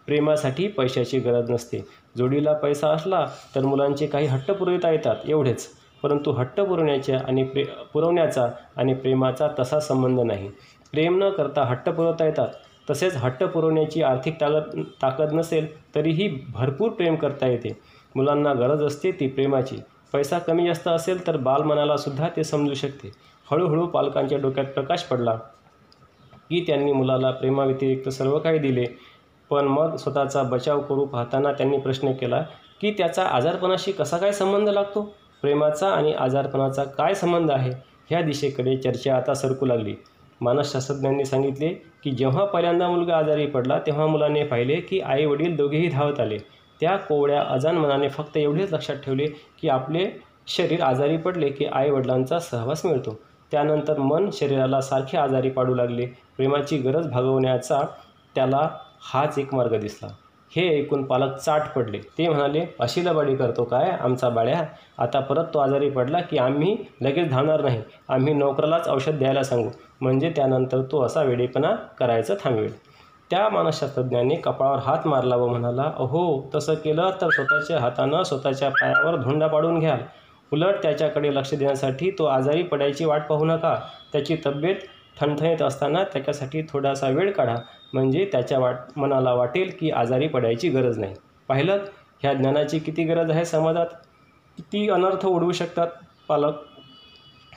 प्रेमासाठी 0.07 0.67
पैशाची 0.67 1.19
गरज 1.19 1.51
नसते. 1.51 1.85
जोडीला 2.17 2.53
पैसा 2.53 2.89
असला 2.89 3.25
तर 3.55 3.65
मुलांचे 3.65 4.07
काही 4.07 4.27
हट्ट 4.27 4.51
पुरविता 4.51 4.91
येतात 4.91 5.29
एवढेच. 5.29 5.67
परंतु 6.03 6.31
हट्ट 6.31 6.59
पुरवण्याच्या 6.61 7.19
आणि 7.27 7.43
प्रे 7.43 7.63
पुरवण्याचा 7.93 8.47
आणि 8.77 8.93
प्रेमाचा 8.93 9.47
तसा 9.59 9.79
संबंध 9.79 10.19
नाही. 10.19 10.49
प्रेम 10.93 11.23
न 11.23 11.29
करता 11.29 11.63
हट्ट 11.63 11.89
पुरवता 11.89 12.25
येतात. 12.25 12.47
तसेच 12.89 13.15
हट्ट 13.17 13.43
पुरवण्याची 13.43 14.01
आर्थिक 14.03 14.39
ताकद 14.41 14.81
ताकद 15.01 15.33
नसेल 15.33 15.67
तरीही 15.95 16.27
भरपूर 16.49 16.89
प्रेम 16.89 17.15
करता 17.15 17.47
येते. 17.47 17.77
मुलांना 18.15 18.53
गरज 18.53 18.83
असते 18.83 19.11
ती 19.11 19.27
प्रेमाची. 19.27 19.77
पैसा 20.13 20.39
कमी 20.39 20.65
जास्त 20.67 20.87
असेल 20.87 21.25
तर 21.27 21.37
बालमनालासुद्धा 21.37 22.27
ते 22.35 22.43
समजू 22.43 22.73
शकते. 22.73 23.11
हळूहळू 23.51 23.85
पालकांच्या 23.87 24.37
डोक्यात 24.37 24.65
प्रकाश 24.65 25.03
पडला 25.03 25.35
की 26.49 26.63
त्यांनी 26.67 26.91
मुलाला 26.93 27.31
प्रेमाव्यतिरिक्त 27.31 28.09
सर्व 28.09 28.37
काही 28.39 28.59
दिले. 28.59 28.85
पण 29.49 29.65
मग 29.67 29.95
स्वतःचा 29.95 30.43
बचाव 30.43 30.79
करू 30.81 31.05
पाहताना 31.05 31.51
त्यांनी 31.51 31.77
प्रश्न 31.77 32.11
केला 32.11 32.41
की 32.81 32.91
त्याचा 32.91 33.23
आजारपणाशी 33.25 33.91
कसा 33.91 34.17
काय 34.17 34.31
संबंध 34.31 34.69
लागतो? 34.69 35.13
प्रेमाचा 35.41 35.87
आणि 35.87 36.13
आजारपणाचा 36.13 36.83
काय 36.83 37.13
संबंध 37.13 37.51
आहे 37.51 37.71
ह्या 38.09 38.21
दिशेकडे 38.21 38.75
चर्चा 38.77 39.15
आता 39.15 39.33
सरकू 39.33 39.65
लागली. 39.65 39.95
मानसशास्त्रज्ञांनी 40.41 41.25
सांगितले 41.25 41.69
की 42.03 42.11
जेव्हा 42.11 42.45
पहिल्यांदा 42.45 42.87
मुलगा 42.87 43.17
आजारी 43.17 43.45
पडला 43.45 43.79
तेव्हा 43.79 44.07
मुलाने 44.07 44.43
पाहिले 44.43 44.75
की 44.75 44.99
आई 44.99 45.25
वडील 45.25 45.55
दोघेही 45.55 45.87
धावत 45.87 46.19
आले. 46.19 46.37
त्या 46.81 46.95
कोवळ्या 46.97 47.41
अजान 47.41 47.77
मनाने 47.77 48.09
फक्त 48.09 48.37
एवढेच 48.37 48.73
लक्षात 48.73 48.95
ठेवले 48.95 49.25
की 49.61 49.69
आपले 49.69 50.09
शरीर 50.47 50.81
आजारी 50.81 51.17
पडले 51.17 51.49
की 51.49 51.65
आईवडिलांचा 51.65 52.39
सहवास 52.39 52.85
मिळतो. 52.85 53.19
त्यानंतर 53.51 53.97
मन 53.97 54.29
शरीराला 54.33 54.81
सारखे 54.81 55.17
आजारी 55.17 55.49
पाडू 55.49 55.75
लागले. 55.75 56.05
प्रेमाची 56.37 56.77
गरज 56.77 57.07
भागवण्याचा 57.07 57.81
त्याला 58.35 58.67
हाच 59.13 59.39
एक 59.39 59.53
मार्ग 59.53 59.79
दिसला. 59.79 60.07
हे 60.55 60.79
ऐकून 60.79 61.03
पालक 61.03 61.35
चाट 61.35 61.61
पडले. 61.75 61.97
ते 62.17 62.27
म्हणाले 62.27 62.65
अशी 62.79 63.05
लबाडी 63.05 63.35
करतो 63.35 63.63
काय 63.63 63.89
आमचा 63.89 64.29
बाळ्या? 64.29 64.63
आता 64.97 65.19
परत 65.19 65.45
तो 65.53 65.59
आजारी 65.59 65.89
पडला 65.89 66.21
की 66.21 66.37
आम्ही 66.37 66.77
लगेच 67.01 67.29
धावणार 67.29 67.61
नाही. 67.61 67.81
आम्ही 68.09 68.33
नोकरालाच 68.33 68.89
औषध 68.89 69.11
द्यायला 69.11 69.43
सांगू. 69.43 69.69
म्हणजे 70.01 70.33
त्यानंतर 70.35 70.81
तो 70.81 71.01
असा 71.01 71.23
वेडेपणा 71.23 71.75
करायचं 71.99 72.35
थांबवेल. 72.43 72.73
त्या 73.29 73.49
मानसशास्त्रज्ञाने 73.49 74.35
कपाळावर 74.35 74.77
हात 74.77 75.07
मारला 75.07 75.35
व 75.35 75.47
म्हणाला 75.47 75.91
अहो 75.97 76.49
तसं 76.55 76.73
केलं 76.73 77.09
तर 77.21 77.29
स्वतःच्या 77.29 77.79
हातानं 77.79 78.23
स्वतःच्या 78.23 78.69
पायावर 78.69 79.15
धोंडा 79.15 79.47
पाडून 79.47 79.79
घ्याल. 79.79 79.99
उलट 80.53 80.75
त्याच्याकडे 80.83 81.35
लक्ष 81.35 81.53
देण्यासाठी 81.53 82.11
तो 82.11 82.25
आजारी 82.25 82.63
पडायची 82.63 83.05
वाट 83.05 83.27
पाहू 83.27 83.45
नका. 83.45 83.79
त्याची 84.13 84.37
तब्येत 84.45 84.75
ठणठणीत 85.19 85.61
असताना 85.61 86.03
त्याच्यासाठी 86.03 86.61
थोडासा 86.61 87.07
वेळ 87.07 87.31
काढा. 87.31 87.55
म्हणजे 87.93 88.29
त्याच्या 88.31 88.59
वाट 88.59 88.75
मनाला 88.95 89.33
वाटेल 89.33 89.71
की 89.79 89.91
आजारी 89.91 90.27
पडायची 90.27 90.69
गरज 90.69 90.97
नाही. 90.99 91.13
पाहिलं 91.47 91.77
ह्या 92.21 92.33
ज्ञानाची 92.33 92.79
किती 92.79 93.03
गरज 93.03 93.31
आहे 93.31 93.45
समाजात? 93.45 93.85
किती 94.57 94.89
अनर्थ 94.89 95.25
ओढवू 95.25 95.51
शकतात 95.51 95.87
पालक. 96.27 96.53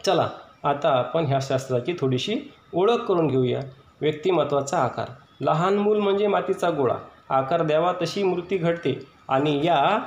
चला 0.06 0.28
आता 0.64 0.88
आपण 0.88 1.26
ह्या 1.26 1.38
शास्त्राची 1.42 1.94
थोडीशी 2.00 2.36
ओळख 2.74 3.00
करून 3.00 3.26
घेऊया. 3.26 3.60
व्यक्तिमत्वाचा 4.00 4.78
आकार. 4.78 5.06
लहान 5.40 5.74
मूल 5.74 5.98
म्हणजे 5.98 6.26
मातीचा 6.26 6.70
गोळा. 6.70 6.94
आकार 7.28 7.62
द्यावा 7.62 7.92
तशी 8.02 8.22
मूर्ती 8.22 8.56
घडते 8.56 9.06
आणि 9.28 9.60
या 9.64 9.98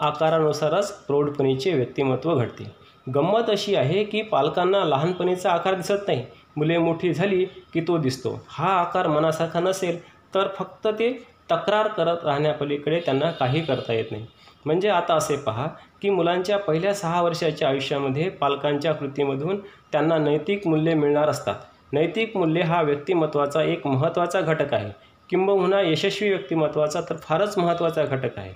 आकारानुसारच 0.00 0.92
प्रौढपणीचे 0.92 1.74
व्यक्तिमत्व 1.74 2.34
घडते. 2.34 2.74
गंमत 3.14 3.50
अशी 3.50 3.74
आहे 3.74 4.04
की 4.04 4.22
पालकांना 4.22 4.84
लहानपणीचा 4.84 5.50
आकार 5.50 5.74
दिसत 5.74 6.08
नाही. 6.08 6.26
मुले 6.56 6.78
मोठी 6.78 7.12
झाली 7.14 7.44
की 7.44 7.80
तो 7.80 7.98
दिसतो. 7.98 8.44
हा 8.48 8.68
आकार 8.68 9.06
मनासारखा 9.06 9.60
नसेल 9.60 9.98
तर 10.34 10.48
फक्त 10.58 10.86
ते 10.86 11.12
तक्रार 11.52 11.88
करत 11.88 12.24
राहण्यापलीकडे 12.24 13.00
त्यांना 13.00 13.30
काही 13.30 13.60
करता 13.60 13.92
येत 13.92 14.04
नाही. 14.10 14.26
म्हणजे 14.64 14.88
आता 14.88 15.14
असे 15.14 15.36
पहा 15.36 15.66
की 16.02 16.10
मुलांच्या 16.10 16.58
पहिल्या 16.58 16.94
सहा 16.94 17.22
वर्षाच्या 17.22 17.68
आयुष्यामध्ये 17.68 18.28
पालकांच्या 18.28 18.92
कृतीमधून 18.92 19.56
त्यांना 19.92 20.18
नैतिक 20.18 20.66
मूल्ये 20.66 20.94
मिळणार 20.94 21.28
असतात. 21.28 21.54
नैतिक 21.92 22.36
मूल्य 22.36 22.62
हा 22.62 22.82
व्यक्तिमत्वाचा 22.82 23.62
एक 23.62 23.86
महत्त्वाचा 23.86 24.40
घटक 24.40 24.74
आहे. 24.74 24.90
किंबहुना 25.30 25.80
यशस्वी 25.80 26.28
व्यक्तिमत्वाचा 26.28 27.00
तर 27.00 27.16
फारच 27.16 27.58
महत्त्वाचा 27.58 28.04
घटक 28.04 28.38
आहे. 28.38 28.52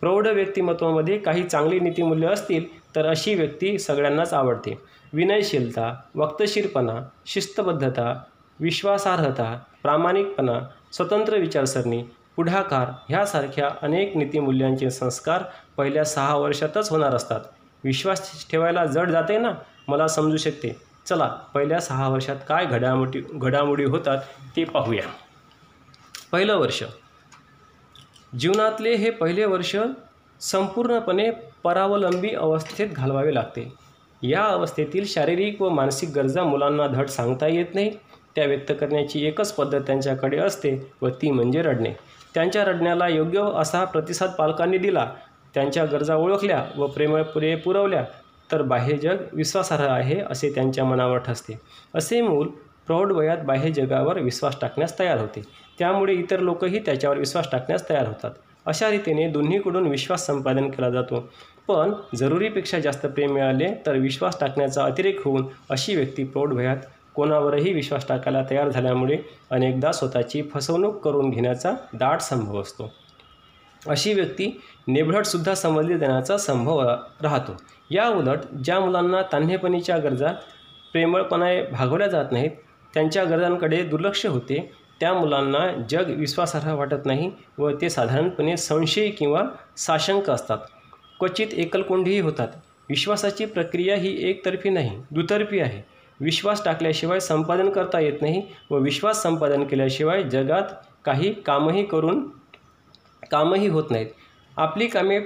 प्रौढ 0.00 0.26
व्यक्तिमत्वामध्ये 0.26 1.18
काही 1.18 1.42
चांगली 1.42 1.80
नीतिमूल्य 1.80 2.26
असतील 2.26 2.64
तर 2.96 3.06
अशी 3.06 3.34
व्यक्ती 3.34 3.78
सगळ्यांनाच 3.78 4.34
आवडते. 4.34 4.78
विनयशीलता 5.12 6.00
वक्तशीरपणा 6.14 7.08
शिस्तबद्धता 7.26 8.22
विश्वासार्हता 8.60 9.60
प्रामाणिकपणा 9.82 10.68
स्वतंत्र 10.92 11.36
विचारसरणी 11.36 12.02
पुढाकार 12.36 12.88
ह्यासारख्या 13.08 13.70
अनेक 13.82 14.16
नीतिमूल्यांचे 14.16 14.90
संस्कार 14.90 15.42
पहिल्या 15.76 16.04
सहा 16.04 16.36
वर्षातच 16.36 16.90
होणार 16.90 17.14
असतात. 17.14 17.40
विश्वास 17.84 18.50
ठेवायला 18.50 18.86
जड 18.86 19.10
जाते 19.10 19.38
ना? 19.38 19.50
मला 19.88 20.08
समजू 20.08 20.36
शकते. 20.36 20.76
चला 21.06 21.26
पहिल्या 21.26 21.80
सहा 21.80 22.08
वर्षात 22.08 22.36
काय 22.48 22.66
घडामोडी 22.66 23.22
घडामोडी 23.32 23.84
होतात 23.84 24.18
ते 24.56 24.64
पाहूया. 24.64 25.04
पहिलं 26.32 26.56
वर्ष. 26.56 26.82
जीवनातले 28.38 28.94
हे 28.94 29.10
पहिले 29.10 29.44
वर्ष 29.44 29.76
संपूर्णपणे 30.40 31.30
परावलंबी 31.64 32.34
अवस्थेत 32.34 32.88
घालवावे 32.88 33.34
लागते. 33.34 33.74
या 34.22 34.44
अवस्थेतील 34.44 35.04
शारीरिक 35.06 35.62
व 35.62 35.68
मानसिक 35.68 36.08
गरजा 36.08 36.42
मुलांना 36.44 36.86
धड 36.86 37.06
सांगता 37.06 37.46
येत 37.46 37.74
नाही. 37.74 37.90
त्या 38.34 38.44
व्यक्त 38.46 38.72
करण्याची 38.80 39.26
एकच 39.26 39.52
पद्धत 39.52 39.80
त्यांच्याकडे 39.80 40.38
असते 40.38 40.90
व 41.02 41.08
ती 41.08 41.30
म्हणजे 41.30 41.62
रडणे. 41.62 41.92
त्यांच्या 42.34 42.64
रडण्याला 42.64 43.08
योग्य 43.08 43.42
असा 43.56 43.84
प्रतिसाद 43.84 44.30
पालकांनी 44.30 44.78
दिला. 44.78 45.10
त्यांच्या 45.54 45.84
गरजा 45.84 46.16
ओळखल्या 46.16 46.64
व 46.76 46.86
प्रेमपुरे 46.86 47.54
पुरवल्या 47.54 48.04
तर 48.52 48.62
बाह्य 48.62 48.96
जग 48.96 49.16
विश्वासार्ह 49.32 49.84
आहे 49.84 50.20
असे 50.20 50.50
त्यांच्या 50.50 50.84
मनावर 50.84 51.18
ठसते. 51.18 51.58
असे 51.94 52.20
मूल 52.22 52.48
प्रौढ 52.86 53.12
वयात 53.12 53.38
बाह्य 53.38 53.70
जगावर 53.70 54.18
विश्वास 54.18 54.56
टाकण्यास 54.60 54.98
तयार 54.98 55.18
होते. 55.18 55.42
त्यामुळे 55.78 56.14
इतर 56.14 56.40
लोकही 56.40 56.78
त्याच्यावर 56.78 57.18
विश्वास 57.18 57.48
टाकण्यास 57.52 57.88
तयार 57.90 58.06
होतात. 58.06 58.30
अशा 58.66 58.90
रीतीने 58.90 59.28
दोन्हीकडून 59.28 59.86
विश्वास 59.86 60.26
संपादन 60.26 60.70
केला 60.70 60.90
जातो. 60.90 61.28
पण 61.68 61.92
जरुरीपेक्षा 62.16 62.78
जास्त 62.78 63.06
प्रेम 63.06 63.32
मिळाले 63.32 63.68
तर 63.86 63.96
विश्वास 63.96 64.40
टाकण्याचा 64.40 64.84
अतिरेक 64.84 65.24
होऊन 65.24 65.46
अशी 65.70 65.96
व्यक्ती 65.96 66.24
प्रौढ 66.24 66.52
वयात 66.52 66.76
कोणावरही 67.14 67.72
विश्वास 67.72 68.06
टाकायला 68.08 68.42
तयार 68.50 68.68
झाल्यामुळे 68.68 69.16
अनेकदा 69.50 69.92
स्वतःची 69.92 70.42
फसवणूक 70.42 71.02
करून 71.04 71.30
घेण्याचा 71.30 71.72
दाट 71.94 72.20
संभव 72.20 72.60
असतो. 72.60 72.92
अशी 73.88 74.14
व्यक्ती 74.14 74.60
नेबढटसुद्धा 74.88 75.54
समजली 75.54 75.94
देण्याचा 75.94 76.36
संभव 76.36 76.80
राहतो. 77.22 77.56
या 77.90 78.08
उलट 78.08 78.38
ज्या 78.64 78.80
मुलांना 78.80 79.22
तान्हेपणीच्या 79.22 79.98
गरजा 79.98 80.32
प्रेमळपणाने 80.92 81.62
भागवल्या 81.62 82.08
जात 82.08 82.32
नाहीत 82.32 82.50
त्यांच्या 82.94 83.24
गरजांकडे 83.24 83.82
दुर्लक्ष 83.82 84.26
होते 84.26 84.70
त्या 85.00 85.12
मुलांना 85.14 85.66
जग 85.90 86.10
विश्वासार्ह 86.10 86.74
वाटत 86.74 87.06
नाही 87.06 87.30
व 87.58 87.70
ते 87.80 87.90
साधारणपणे 87.90 88.56
संशयी 88.56 89.10
किंवा 89.10 89.42
साशंक 89.76 90.30
असतात. 90.30 90.58
क्वचित 91.22 91.46
एकलकोंडीही 91.52 92.20
होतात. 92.20 92.48
विश्वासाची 92.88 93.44
प्रक्रिया 93.44 93.96
ही 93.96 94.30
एकतर्फी 94.30 94.70
नाही 94.70 94.90
दुतर्फी 95.10 95.60
आहे. 95.60 95.82
विश्वास 96.20 96.64
टाकल्याशिवाय 96.64 97.20
संपादन 97.20 97.70
करता 97.70 98.00
येत 98.00 98.22
नाही 98.22 98.42
व 98.70 98.78
विश्वास 98.78 99.22
संपादन 99.22 99.64
केल्याशिवाय 99.64 100.22
जगात 100.22 100.62
काही 101.04 101.32
कामही 101.42 101.84
करून 101.84 102.28
कामही 103.30 103.68
होत 103.68 103.84
नाहीत. 103.90 104.06
आपली 104.56 104.86
कामे 104.86 105.18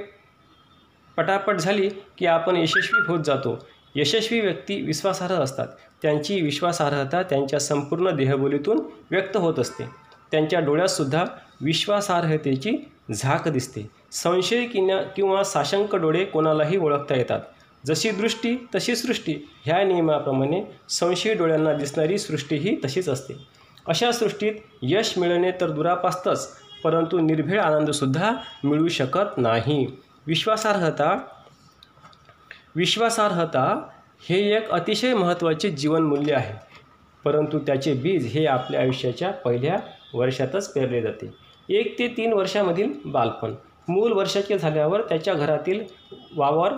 पटापट 1.16 1.56
झाली 1.56 1.88
की 2.18 2.26
आपण 2.26 2.56
यशस्वी 2.56 3.00
होत 3.08 3.24
जातो. 3.24 3.66
यशस्वी 3.94 4.40
व्यक्ती 4.40 4.82
विश्वासार्ह 4.82 5.34
असतात. 5.34 5.68
त्यांची 6.02 6.40
विश्वासार्हता 6.40 7.22
त्यांच्या 7.22 7.60
संपूर्ण 7.60 8.10
देहबोलीतून 8.10 8.78
व्यक्त 9.10 9.36
होत 9.36 9.58
असते. 9.58 9.84
त्यांच्या 10.30 10.60
डोळ्यातसुद्धा 10.60 11.24
विश्वासार्हतेची 11.60 12.90
झाक 13.14 13.48
दिसते. 13.48 13.90
संशय 14.22 14.64
किंवा 14.64 15.02
किंवा 15.02 15.42
साशंक 15.44 15.94
डोळे 15.94 16.24
कोणालाही 16.24 16.76
ओळखता 16.76 17.14
येतात. 17.16 17.40
जशी 17.86 18.10
दृष्टी 18.10 18.56
तशी 18.74 18.96
सृष्टी 18.96 19.34
ह्या 19.64 19.82
नियमाप्रमाणे 19.84 20.62
संशयी 20.88 21.34
डोळ्यांना 21.34 21.72
दिसणारी 21.72 22.18
सृष्टीही 22.18 22.76
तशीच 22.84 23.08
असते. 23.08 23.34
अशा 23.86 24.12
सृष्टीत 24.12 24.52
यश 24.82 25.18
मिळणे 25.18 25.50
तर 25.60 25.70
दुरापास्तच 25.70 26.48
परंतु 26.84 27.20
निर्भीड 27.20 27.58
आनंदसुद्धा 27.58 28.32
मिळू 28.64 28.88
शकत 28.88 29.38
नाही. 29.38 29.86
विश्वासार्हता 30.26 31.18
विश्वासार्हता 32.76 33.64
हे 34.28 34.56
एक 34.56 34.70
अतिशय 34.70 35.14
महत्त्वाचे 35.14 35.70
जीवनमूल्य 35.70 36.34
आहे 36.34 36.54
परंतु 37.24 37.58
त्याचे 37.58 37.94
बीज 37.94 38.26
हे 38.26 38.46
आपल्या 38.46 38.80
आयुष्याच्या 38.80 39.30
पहिल्या 39.30 39.76
वर्षातच 40.14 40.72
पेरले 40.72 41.02
जाते. 41.02 41.30
एक 41.68 41.98
ते 41.98 42.08
तीन 42.08 42.32
वर्षामधील 42.32 42.92
बालपण. 43.04 43.54
मूल 43.88 44.12
वर्षाचे 44.12 44.58
झाल्यावर 44.58 45.00
त्याच्या 45.00 45.34
घरातील 45.34 45.84
वावर 46.36 46.72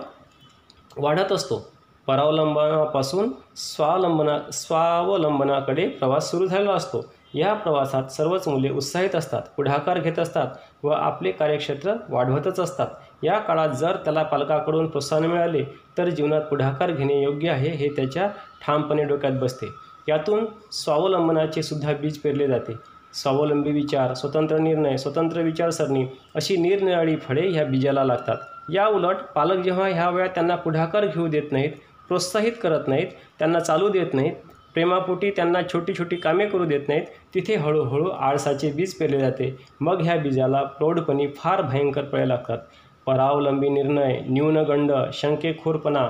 वाढत 0.97 1.31
असतो. 1.31 1.71
परावलंबनापासून 2.07 3.31
स्वावलंबना 3.55 4.37
स्वावलंबनाकडे 4.51 5.87
प्रवास 5.87 6.29
सुरू 6.31 6.45
झालेला 6.45 6.73
असतो. 6.73 7.05
या 7.33 7.53
प्रवासात 7.53 8.03
सर्वच 8.03 8.47
मुले 8.47 8.69
उत्साहित 8.69 9.15
असतात 9.15 9.41
पुढाकार 9.57 9.99
घेत 9.99 10.19
असतात 10.19 10.47
व 10.83 10.89
आपले 10.89 11.31
कार्यक्षेत्र 11.31 11.93
वाढवतच 12.09 12.59
असतात. 12.59 12.87
या 13.23 13.37
काळात 13.39 13.69
जर 13.69 13.95
त्याला 13.95 14.23
पालकाकडून 14.23 14.87
प्रोत्साहन 14.87 15.25
मिळाले 15.25 15.63
तर 15.97 16.09
जीवनात 16.09 16.41
पुढाकार 16.41 16.91
घेणे 16.91 17.21
योग्य 17.23 17.49
आहे 17.49 17.69
हे 17.69 17.87
त्याच्या 17.87 18.27
ठामपणे 18.61 19.03
डोक्यात 19.03 19.33
बसते. 19.33 19.67
यातून 20.07 20.45
स्वावलंबनाचे 20.71 21.63
सुद्धा 21.63 21.93
बीज 21.93 22.17
पेरले 22.17 22.47
जाते. 22.47 22.73
स्वावलंबी 23.13 23.71
विचार 23.71 24.13
स्वतंत्र 24.13 24.57
निर्णय 24.57 24.97
स्वतंत्र 24.97 25.41
विचारसरणी 25.41 26.05
अशी 26.35 26.57
निरनिराळी 26.57 27.15
फळे 27.15 27.47
ह्या 27.49 27.65
बीजाला 27.65 28.03
लागतात. 28.03 28.37
या 28.73 28.85
उलट 28.87 29.15
पालक 29.35 29.63
जेव्हा 29.63 29.87
ह्या 29.87 30.09
वेळा 30.09 30.27
त्यांना 30.27 30.55
पुढाकार 30.55 31.05
घेऊ 31.05 31.27
देत 31.27 31.51
नाहीत 31.51 31.71
प्रोत्साहित 32.07 32.51
करत 32.63 32.87
नाहीत 32.87 33.07
त्यांना 33.39 33.59
चालू 33.59 33.89
देत 33.89 34.13
नाहीत 34.13 34.33
प्रेमापोटी 34.73 35.29
त्यांना 35.31 35.61
छोटी 35.73 35.93
छोटी 35.93 36.15
कामे 36.15 36.45
करू 36.45 36.65
देत 36.65 36.87
नाहीत 36.87 37.03
तिथे 37.35 37.55
हळूहळू 37.55 38.09
आळसाचे 38.09 38.71
बीज 38.71 38.93
पेरले 38.93 39.19
जाते. 39.19 39.55
मग 39.81 40.01
ह्या 40.01 40.15
बीजाला 40.17 40.61
प्रौढपणी 40.63 41.27
फार 41.37 41.61
भयंकर 41.61 42.05
फळे 42.11 42.27
लागतात. 42.27 42.57
परावलंबी 43.05 43.69
निर्णय 43.69 44.19
न्यूनगंड 44.27 44.91
शंकेखोरपणा 45.13 46.07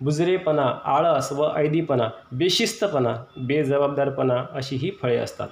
बुजरेपणा 0.00 0.70
आळस 0.84 1.32
व 1.32 1.48
ऐदीपणा 1.56 2.08
बेशिस्तपणा 2.32 3.14
बेजबाबदारपणा 3.46 4.42
अशी 4.52 4.76
ही 4.76 4.90
फळे 5.02 5.16
असतात. 5.16 5.48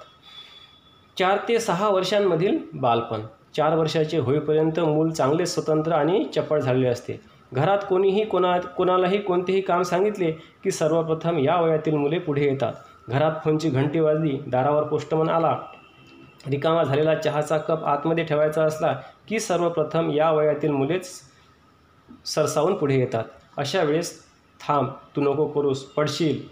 चार 1.20 1.38
ते 1.48 1.58
सहा 1.60 1.88
वर्षांमधील 1.88 2.58
बालपण. 2.74 3.20
चार 3.56 3.76
वर्षाचे 3.76 4.18
होईपर्यंत 4.18 4.80
मूल 4.80 5.10
चांगले 5.10 5.46
स्वतंत्र 5.46 5.92
आणि 5.92 6.24
चपळ 6.34 6.60
झालेले 6.60 6.88
असते. 6.88 7.20
घरात 7.52 7.78
कोणीही 7.88 8.24
कोणा 8.24 8.58
कोणालाही 8.58 9.18
कोणतेही 9.18 9.60
काम 9.60 9.82
सांगितले 9.82 10.30
की 10.32 10.70
सर्वप्रथम 10.70 11.38
या 11.38 11.60
वयातील 11.60 11.94
मुले 11.94 12.18
पुढे 12.18 12.44
येतात. 12.44 12.72
घरात 13.08 13.32
फोनची 13.44 13.68
घंटी 13.68 14.00
वाजली 14.00 14.38
दारावर 14.46 14.82
पोस्टमन 14.82 15.28
आला. 15.28 15.58
रिकामा 16.50 16.84
झालेला 16.84 17.14
चहाचा 17.14 17.58
कप 17.58 17.84
आतमध्ये 17.84 18.24
ठेवायचा 18.24 18.64
असला 18.64 18.92
की 19.28 19.40
सर्वप्रथम 19.40 20.10
या 20.10 20.30
वयातील 20.32 20.70
मुलेच 20.70 21.10
सरसावून 22.24 22.74
पुढे 22.74 22.96
येतात. 22.96 23.24
अशा 23.56 23.82
वेळेस 23.82 24.22
थांब 24.68 24.88
तू 25.16 25.20
नको 25.20 25.46
करूस 25.46 25.84
पडशील 25.84 26.42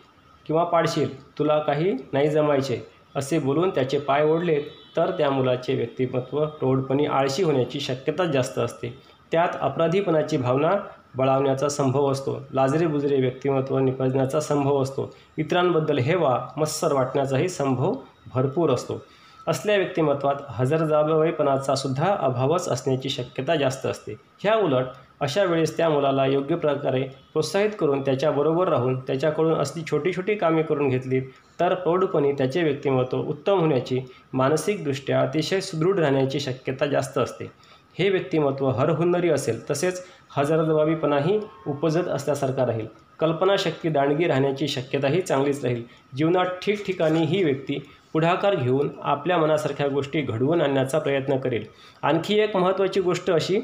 किंवा 0.47 0.65
पाडशील 0.65 1.39
तुला 1.39 1.59
काही 1.59 1.97
नाही 2.13 2.31
जमायचे. 2.31 2.98
असे 3.19 3.39
बोलून 3.39 3.71
त्याचे 3.71 3.99
पाय 3.99 4.25
ओढले 4.25 4.63
तर 4.97 5.11
त्या 5.11 5.31
मुलाचे 5.31 5.75
व्यक्तिमत्व 5.75 6.45
प्रौढपणी 6.47 7.07
आळशी 7.07 7.43
होण्याची 7.43 7.81
शक्यता 7.81 8.25
जास्त 8.25 8.59
असते. 8.59 8.99
त्यात 9.33 9.49
अपराधीपणाची 9.61 10.37
भावना 10.37 10.71
बळावण्याचा 11.15 11.69
संभव 11.69 12.11
असतो. 12.11 12.39
लाजरे 12.53 12.87
बुजरे 12.87 13.21
व्यक्तिमत्व 13.21 13.79
निपजण्याचा 13.79 14.41
संभव 14.41 14.83
असतो. 14.83 15.15
इतरांबद्दल 15.39 15.99
हेवा 15.99 16.39
मत्सर 16.57 16.93
वाटण्याचाही 16.93 17.49
संभव 17.49 17.95
भरपूर 18.35 18.71
असतो. 18.71 19.03
असल्या 19.49 19.77
व्यक्तिमत्वात 19.77 20.35
हजरजाबाईपणाचा 20.49 21.75
सुद्धा 21.75 22.15
अभावच 22.21 22.69
असण्याची 22.69 23.09
शक्यता 23.09 23.55
जास्त 23.55 23.87
असते. 23.87 24.15
ह्या 24.39 24.55
उलट 24.55 24.85
अशा 25.21 25.45
वेळेस 25.45 25.77
त्या 25.77 25.89
मुलाला 25.89 26.27
योग्य 26.27 26.57
प्रकारे 26.57 27.03
प्रोत्साहित 27.33 27.71
करून 27.81 28.01
त्याच्याबरोबर 28.01 28.69
राहून 28.69 29.01
त्याच्याकडून 29.01 29.55
असली 29.55 29.83
छोटी 29.91 30.13
छोटी 30.13 30.35
कामे 30.35 30.63
करून 30.63 30.89
घेतली 30.89 31.21
तर 31.61 31.75
प्रौढपणी 31.75 32.33
त्याचे 32.33 32.63
व्यक्तिमत्व 32.63 33.19
उत्तम 33.19 33.59
होण्याची 33.61 34.01
मानसिकदृष्ट्या 34.33 35.21
अतिशय 35.21 35.61
सुदृढ 35.61 35.99
राहण्याची 35.99 36.41
शक्यता 36.41 36.87
जास्त 36.87 37.19
असते. 37.19 37.51
हे 37.99 38.09
व्यक्तिमत्व 38.09 38.69
हरहुन्नरी 38.69 39.31
असेल 39.31 39.71
तसेच 39.71 40.05
हजरजबाबीपणाही 40.37 41.41
उपजत 41.67 42.09
असल्यासारखा 42.09 42.67
राहील. 42.67 42.87
कल्पनाशक्ती 43.19 43.89
दांडगी 43.89 44.27
राहण्याची 44.27 44.69
शक्यताही 44.69 45.21
चांगलीच 45.21 45.65
राहील. 45.65 45.83
जीवनात 46.17 46.47
ठिकठिकाणी 46.63 47.25
ही 47.25 47.43
व्यक्ती 47.45 47.79
पुढाकार 48.13 48.55
घेऊन 48.55 48.89
आपल्या 49.03 49.39
मनासारख्या 49.39 49.89
गोष्टी 49.89 50.21
घडवून 50.21 50.61
आणण्याचा 50.61 50.99
प्रयत्न 50.99 51.37
करेल. 51.37 51.65
आणखी 52.03 52.39
एक 52.39 52.57
महत्त्वाची 52.57 53.01
गोष्ट 53.01 53.31
अशी 53.31 53.61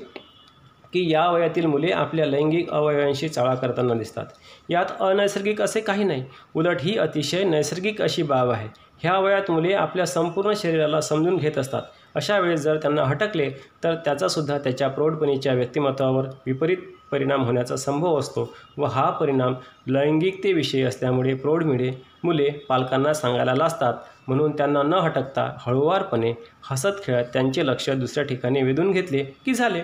की 0.93 1.13
या 1.13 1.31
वयातील 1.31 1.67
मुले 1.67 1.91
आपल्या 1.91 2.27
लैंगिक 2.27 2.71
अवयवांशी 2.71 3.29
चाळा 3.29 3.55
करताना 3.55 3.95
दिसतात. 3.95 4.27
यात 4.71 4.85
अनैसर्गिक 5.01 5.63
असे 5.63 5.81
काही 5.81 6.05
नाही. 6.05 6.25
उलट 6.55 6.77
ही 6.81 6.99
अतिशय 6.99 7.45
नैसर्गिक 7.45 8.03
अशी 8.03 8.23
बाब 8.23 8.51
आहे. 8.51 8.69
ह्या 8.99 9.19
वयात 9.19 9.51
मुले 9.51 9.73
आपल्या 9.73 10.07
संपूर्ण 10.07 10.53
शरीराला 10.57 11.01
समजून 11.01 11.37
घेत 11.37 11.59
असतात. 11.59 11.83
अशा 12.15 12.39
वेळेस 12.39 12.61
जर 12.61 12.77
त्यांना 12.77 13.05
हटकले 13.05 13.51
तर 13.85 13.95
त्याचासुद्धा 13.95 14.59
त्याच्या 14.59 14.89
प्रौढपणीच्या 14.89 15.53
व्यक्तिमत्वावर 15.53 16.25
विपरीत 16.47 16.77
परिणाम 17.13 17.45
होण्याचा 17.45 17.77
संभव 17.77 18.19
असतो 18.19 18.55
व 18.77 18.85
हा 18.85 19.11
परिणाम 19.11 19.55
लैंगिकतेविषयी 19.87 20.83
असल्यामुळे 20.83 21.35
प्रौढ 21.35 21.65
मिळे 21.65 21.91
मुले 22.25 22.51
पालकांना 22.69 23.15
सांगायला 23.15 23.55
लाजतात. 23.55 23.95
म्हणून 24.29 24.57
त्यांना 24.57 24.83
न 24.83 24.95
हटकता 24.95 25.57
हळूवारपणे 25.59 26.33
हसत 26.71 27.03
खेळत 27.05 27.25
त्यांचे 27.33 27.67
लक्ष 27.67 27.91
दुसऱ्या 27.91 28.25
ठिकाणी 28.25 28.63
वेधून 28.63 28.91
घेतले 28.91 29.25
की 29.25 29.55
झाले. 29.55 29.83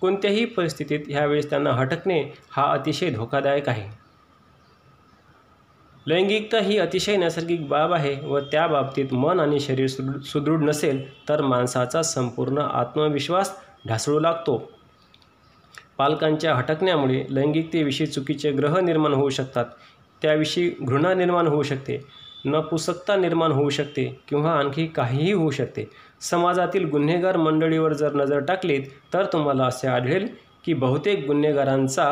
कोणत्याही 0.00 0.44
परिस्थितीत 0.44 1.00
ह्यावेळेस 1.08 1.50
त्यांना 1.50 1.70
हटकणे 1.70 2.32
हा 2.50 2.72
अतिशय 2.72 3.10
धोकादायक 3.10 3.68
आहे. 3.68 4.06
लैंगिकता 6.06 6.58
ही 6.58 6.78
अतिशय 6.78 7.16
नैसर्गिक 7.16 7.68
बाब 7.68 7.92
आहे 7.92 8.26
व 8.26 8.40
त्या 8.40 8.66
बाबतीत 8.66 9.12
मन 9.12 9.40
आणि 9.40 9.60
शरीर 9.60 9.86
सुदृढ 9.86 10.20
सुदृढ 10.20 10.62
नसेल 10.62 11.28
तर 11.28 11.42
माणसाचा 11.42 12.02
संपूर्ण 12.02 12.58
आत्मविश्वास 12.58 13.56
ढासळू 13.88 14.18
लागतो. 14.18 14.72
पालकांच्या 15.98 16.54
हटकण्यामुळे 16.54 17.24
लैंगिकतेविषयी 17.30 18.06
चुकीचे 18.06 18.50
ग्रह 18.50 18.80
निर्माण 18.80 19.12
होऊ 19.12 19.30
शकतात. 19.30 19.64
त्याविषयी 20.22 20.70
घृणा 20.82 21.14
निर्माण 21.14 21.46
होऊ 21.46 21.62
शकते. 21.62 22.25
नपुसकता 22.44 23.16
निर्माण 23.16 23.52
होऊ 23.52 23.70
शकते 23.70 24.04
किंवा 24.28 24.50
आणखी 24.50 24.86
काहीही 24.86 25.32
होऊ 25.32 25.50
शकते. 25.50 25.84
समाजातील 26.20 26.88
गुन्हेगार 26.90 27.36
मंडळीवर 27.36 27.92
जर 27.92 28.14
नजर 28.14 28.38
टाकलीत 28.38 28.82
तर 29.14 29.24
तुम्हाला 29.24 29.64
असे 29.64 29.88
आढळेल 29.88 30.28
की 30.64 30.74
बहुतेक 30.74 31.26
गुन्हेगारांचा 31.26 32.10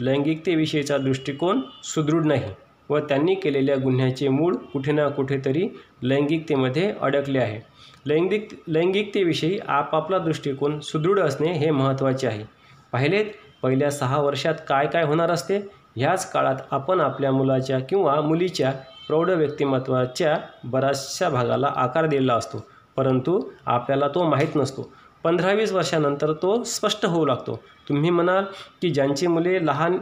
लैंगिकतेविषयीचा 0.00 0.98
दृष्टिकोन 0.98 1.60
सुदृढ 1.84 2.24
नाही 2.24 2.50
व 2.90 2.98
त्यांनी 2.98 3.34
केलेल्या 3.34 3.76
गुन्ह्याचे 3.76 4.28
मूळ 4.28 4.54
कुठे 4.72 4.92
ना 4.92 5.08
कुठेतरी 5.08 5.68
लैंगिकतेमध्ये 6.02 6.92
अडकले 7.00 7.38
आहे. 7.38 7.60
लैंगिक 8.06 8.48
लैंगिकतेविषयी 8.68 9.58
आपापला 9.68 10.18
दृष्टिकोन 10.18 10.78
सुदृढ 10.80 11.18
असणे 11.20 11.52
हे 11.52 11.70
महत्त्वाचे 11.70 12.26
आहे. 12.26 12.44
पाहिलेत 12.92 13.26
पहिल्या 13.62 13.90
सहा 13.90 14.20
वर्षात 14.20 14.54
काय 14.68 14.86
काय 14.86 15.04
होणार 15.04 15.30
असते? 15.30 15.58
ह्याच 15.96 16.30
काळात 16.32 16.56
आपण 16.70 17.00
आपल्या 17.00 17.32
मुलाच्या 17.32 17.78
किंवा 17.78 18.20
मुलीच्या 18.20 18.72
प्रौढ 19.08 19.30
व्यक्तिमत्वाच्या 19.30 20.38
बऱ्याचशा 20.64 21.28
भागाला 21.28 21.72
आकार 21.76 22.06
दिलेला 22.06 22.34
असतो. 22.34 22.66
परंतु 22.96 23.42
आपल्याला 23.66 24.08
तो 24.08 24.24
माहीत 24.24 24.56
नसतो. 24.56 24.92
पंधरा 25.24 25.52
वीस 25.52 25.72
वर्षानंतर 25.72 26.32
तो 26.32 26.62
स्पष्ट 26.64 27.06
होऊ 27.06 27.26
लागतो. 27.26 27.60
तुम्ही 27.88 28.10
म्हणाल 28.10 28.44
की 28.82 28.90
ज्यांची 28.90 29.26
मुले 29.26 29.66
लहान 29.66 29.98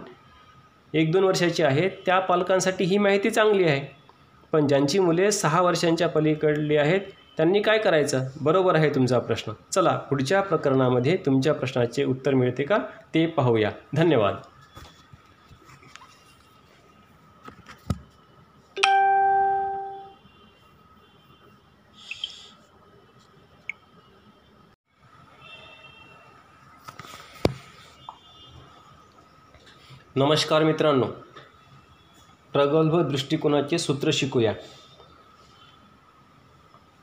एक 0.95 1.13
दोन 1.13 1.25
वर्षाची 1.25 1.63
आहेत 1.63 1.91
त्या 2.07 2.19
पालकांसाठी 2.19 2.85
ही 2.85 2.99
माहिती 2.99 3.31
चांगली 3.31 3.65
आहे. 3.65 3.97
पण 4.53 4.67
ज्यांची 4.67 4.99
मुले 4.99 5.33
सहा 5.33 5.63
वर्षांच्या 5.63 6.09
पलीकडली 6.09 6.77
आहेत 6.77 7.01
त्यांनी 7.37 7.63
काय 7.63 7.79
करायचं? 7.79 8.21
बरोबर 8.41 8.75
आहे 8.75 8.91
तुमचा 8.91 9.19
प्रश्न. 9.19 9.53
चला 9.73 9.97
पुढच्या 9.97 10.41
प्रकरणामध्ये 10.41 11.17
तुमच्या 11.17 11.55
प्रश्नाचे 11.55 12.05
उत्तर 12.05 12.35
मिळते 12.35 12.63
का? 12.63 12.79
ते 13.15 13.27
पाहूया. 13.27 13.71
धन्यवाद. 13.97 14.35
नमस्कार 30.17 30.65
मित्रांनो. 30.65 31.07
प्रगल्भ 32.53 33.01
दृष्टिकोनाचे 33.01 33.79
सूत्र 33.79 34.11
शिकूया. 34.13 34.53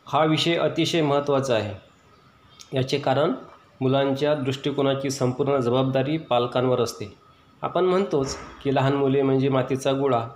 हा 0.06 0.26
विषय 0.26 0.56
अतिशय 0.56 1.02
महत्त्वाचा 1.02 1.56
आहे. 1.56 1.76
याचे 2.78 2.97
कारण 2.97 3.34
मुलांच्या 3.82 4.36
दृष्टिकोनाची 4.36 5.10
संपूर्ण 5.10 5.58
जबाबदारी 5.58 6.17
पालकांवर 6.17 6.82
असते. 6.82 7.17
आपण 7.62 7.86
म्हणतोच 7.86 8.38
की 8.63 8.76
लहान 8.76 8.93
मुले 8.93 9.21
म्हणजे 9.21 9.50
मातीचा 9.50 9.93
गोळा 9.93 10.28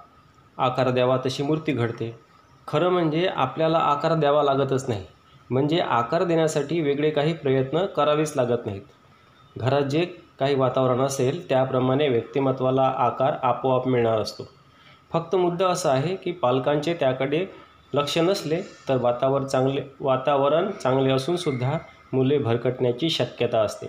आकार 0.57 0.89
द्यावा 0.89 1.17
तशी 1.25 1.43
मूर्ती 1.43 1.71
घडते. 1.71 2.19
खरं 2.67 2.89
म्हणजे 2.89 3.27
आपल्याला 3.27 3.77
आकार 3.77 4.13
द्यावा 4.13 4.43
लागतच 4.43 4.89
नाही. 4.89 5.05
म्हणजे 5.49 5.79
आकार 5.79 6.23
देण्यासाठी 6.23 6.81
वेगळे 6.81 7.09
काही 7.09 7.33
प्रयत्न 7.33 7.85
करावेच 7.85 8.33
लागत 8.35 8.65
नाहीत. 8.65 8.81
घरात 9.57 9.81
जे 9.81 10.24
काही 10.39 10.55
वातावरण 10.55 11.01
असेल 11.01 11.49
त्याप्रमाणे 11.49 12.07
व्यक्तिमत्वाला 12.09 12.93
आकार 12.97 13.33
आपोआप 13.43 13.87
मिळणार 13.87 14.19
असतो. 14.19 14.47
फक्त 15.13 15.35
मुद्दा 15.35 15.67
असा 15.67 15.91
आहे 15.91 16.15
की 16.15 16.31
पालकांचे 16.31 16.93
त्याकडे 16.93 17.45
लक्ष 17.93 18.17
नसले 18.17 18.61
तर 18.89 18.97
वातावरण 18.97 19.45
चांगले 19.45 19.81
वातावरण 19.99 20.71
चांगले 20.71 21.11
असूनसुद्धा 21.11 21.77
मुले 22.13 22.37
भरकटण्याची 22.37 23.09
शक्यता 23.09 23.61
असते. 23.61 23.87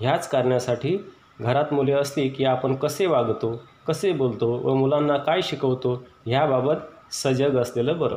ह्याच 0.00 0.28
कारणासाठी 0.28 0.96
घरात 1.40 1.72
मुले 1.72 1.92
असती 1.92 2.28
की 2.28 2.44
आपण 2.44 2.74
कसे 2.74 3.06
वागतो 3.06 3.60
कसे 3.88 4.12
बोलतो 4.12 4.50
व 4.64 4.74
मुलांना 4.74 5.16
काय 5.16 5.42
शिकवतो 5.42 6.04
ह्याबाबत 6.26 7.12
सजग 7.12 7.58
असलेलं 7.58 7.98
बरं. 7.98 8.16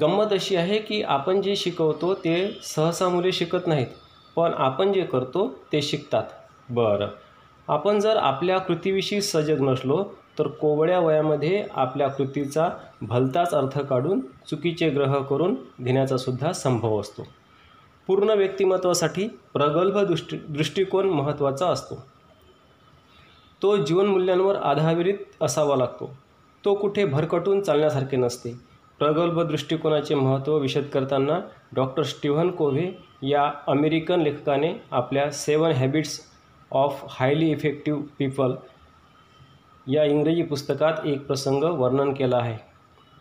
गंमत 0.00 0.32
अशी 0.32 0.56
आहे 0.56 0.78
की 0.78 1.02
आपण 1.02 1.42
जे 1.42 1.56
शिकवतो 1.56 2.14
ते 2.14 2.60
सहसा 2.62 3.08
मुले 3.08 3.32
शिकत 3.32 3.66
नाहीत. 3.66 3.86
पण 4.36 4.50
आपण 4.56 4.92
जे 4.92 5.04
करतो 5.04 5.48
ते 5.72 5.82
शिकतात. 5.82 6.24
बरं. 6.70 7.06
आपण 7.68 7.98
जर 7.98 8.16
आपल्या 8.16 8.58
कृतीविषयी 8.58 9.20
सजग 9.20 9.60
नसलो 9.60 10.04
तर 10.38 10.46
कोवळ्या 10.46 10.98
वयामध्ये 10.98 11.64
आपल्या 11.74 12.08
कृतीचा 12.08 12.70
भलताच 13.02 13.54
अर्थ 13.54 13.80
काढून 13.80 14.20
चुकीचे 14.20 14.90
ग्रह 14.90 15.22
करून 15.22 15.54
घेण्याचा 15.82 16.16
सुद्धा 16.16 16.52
संभव 16.52 17.00
असतो. 17.00 17.26
पूर्ण 18.06 18.30
व्यक्तिमत्वासाठी 18.30 19.28
प्रगल्भ 19.28 19.98
दृष्टी 19.98 20.36
दृष्टिकोन 20.36 21.10
महत्त्वाचा 21.10 21.66
असतो. 21.66 22.06
तो 23.62 23.76
जीवनमूल्यांवर 23.76 24.56
आधारित 24.56 25.14
असावा 25.40 25.76
लागतो. 25.76 26.16
तो 26.64 26.74
कुठे 26.74 27.04
भरकटून 27.04 27.60
चालण्यासारखे 27.60 28.16
नसते. 28.16 28.65
प्रगल्भ 28.98 29.40
दृष्टिकोनाचे 29.40 30.14
महत्त्व 30.14 30.58
विशद 30.58 30.82
करताना 30.82 31.40
डॉक्टर 31.72 32.02
स्टीव्हन 32.02 32.50
कोव्हे 32.50 32.92
या 33.22 33.52
अमेरिकन 33.66 34.20
लेखकाने 34.20 34.74
आपल्या 34.90 35.30
seven 35.30 35.70
habits 35.70 36.20
of 36.70 37.04
highly 37.08 37.50
effective 37.50 38.02
people 38.18 38.52
या 39.86 40.04
इंग्रजी 40.04 40.42
पुस्तकात 40.42 40.92
एक 41.04 41.26
प्रसंग 41.26 41.64
वर्णन 41.64 42.12
केला 42.12 42.36
आहे. 42.36 42.56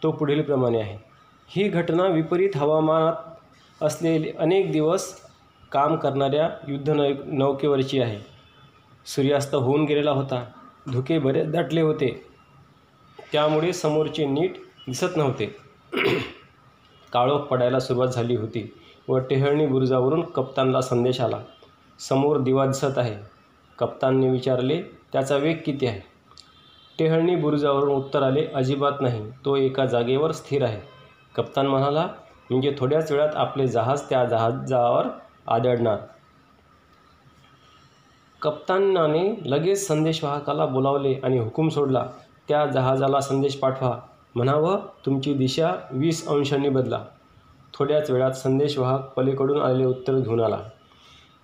तो 0.03 0.11
पुढीलप्रमाणे 0.11 0.81
आहे. 0.81 0.97
ही 1.47 1.67
घटना 1.67 2.03
विपरीत 2.03 2.49
हवामानात 2.55 3.13
असलेले 3.81 4.31
अनेक 4.39 4.71
दिवस 4.71 5.21
काम 5.71 5.95
करणाऱ्या 5.95 6.49
युद्ध 6.67 6.89
नौ 6.89 7.09
नौकेवरची 7.25 8.01
आहे. 8.01 8.19
सूर्यास्त 9.05 9.55
होऊन 9.55 9.85
गेलेला 9.85 10.11
होता. 10.11 10.45
धुके 10.91 11.19
बरेच 11.19 11.51
दाटले 11.51 11.81
होते. 11.81 12.25
त्यामुळे 13.31 13.73
समोरचे 13.73 14.25
नीट 14.25 14.53
दिसत 14.87 15.17
नव्हते. 15.17 15.64
काळोख 17.13 17.39
पडायला 17.39 17.79
सुरुवात 17.79 18.07
झाली 18.07 18.35
होती 18.35 18.73
व 19.07 19.17
टेहळणी 19.17 19.67
बुरुजावरून 19.67 20.21
कप्तानला 20.21 20.81
संदेश 20.81 21.21
आला. 21.21 21.39
समोर 21.99 22.37
दिवा 22.37 22.65
दिसत 22.65 22.97
आहे. 22.97 23.15
कप्तानने 23.79 24.29
विचारले 24.29 24.81
त्याचा 24.81 25.37
वेग 25.37 25.57
किती 25.65 25.85
आहे? 25.85 26.01
टेहळणी 26.99 27.35
बुरुजावरून 27.35 27.89
उत्तर 27.89 28.23
आले 28.23 28.47
अजिबात 28.55 29.01
नाही. 29.01 29.31
तो 29.45 29.55
एका 29.55 29.85
जागेवर 29.85 30.31
स्थिर 30.31 30.63
आहे. 30.63 30.81
कप्तान 31.35 31.67
म्हणाला 31.67 32.07
म्हणजे 32.49 32.75
थोड्याच 32.79 33.11
वेळात 33.11 33.35
आपले 33.35 33.67
जहाज 33.67 34.01
त्या 34.09 34.25
जहाजावर 34.25 35.07
आदळणार. 35.47 35.97
कप्तानाने 38.41 39.41
लगेच 39.45 39.87
संदेशवाहकाला 39.87 40.65
बोलावले 40.65 41.19
आणि 41.23 41.37
हुकूम 41.37 41.69
सोडला 41.69 42.05
त्या 42.47 42.65
जहाजाला 42.65 43.21
संदेश 43.21 43.55
पाठवा. 43.55 43.99
म्हणावं 44.35 44.79
तुमची 45.05 45.33
दिशा 45.33 45.71
वीस 45.91 46.27
अंशांनी 46.27 46.69
बदला. 46.69 47.03
थोड्याच 47.73 48.09
वेळात 48.11 48.31
संदेशवाहक 48.31 49.13
पलीकडून 49.15 49.61
आलेले 49.61 49.85
उत्तर 49.85 50.19
घेऊन 50.19 50.39
आला. 50.41 50.59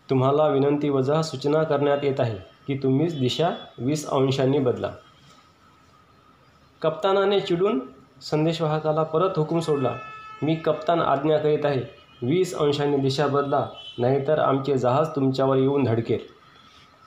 तुम्हाला 0.10 0.48
विनंती 0.48 0.90
वजा 0.90 1.22
सूचना 1.22 1.64
करण्यात 1.64 2.04
येत 2.04 2.20
आहे 2.20 2.38
की 2.68 2.78
तुम्हीच 2.84 3.20
दिशा 3.20 3.50
वीस 3.78 4.08
अंशांनी 4.08 4.60
बदला. 4.60 4.92
कप्तानाने 6.82 7.40
चिडून 7.40 7.80
संदेशवाहकाला 8.22 9.04
परत 9.04 9.38
हुकूम 9.38 9.60
सोडला. 9.60 9.94
मी 10.44 10.56
कप्तान 10.56 11.00
आज्ञा 11.00 11.38
करीत 11.38 11.66
आहे 11.66 11.82
वीस 12.22 12.54
अंशांनी 12.56 12.98
दिशा 12.98 13.28
बदला 13.28 13.66
नाहीतर 14.00 14.40
आमचे 14.40 14.78
जहाज 14.78 15.08
तुमच्यावर 15.16 15.58
येऊन 15.58 15.84
धडकेल. 15.84 16.20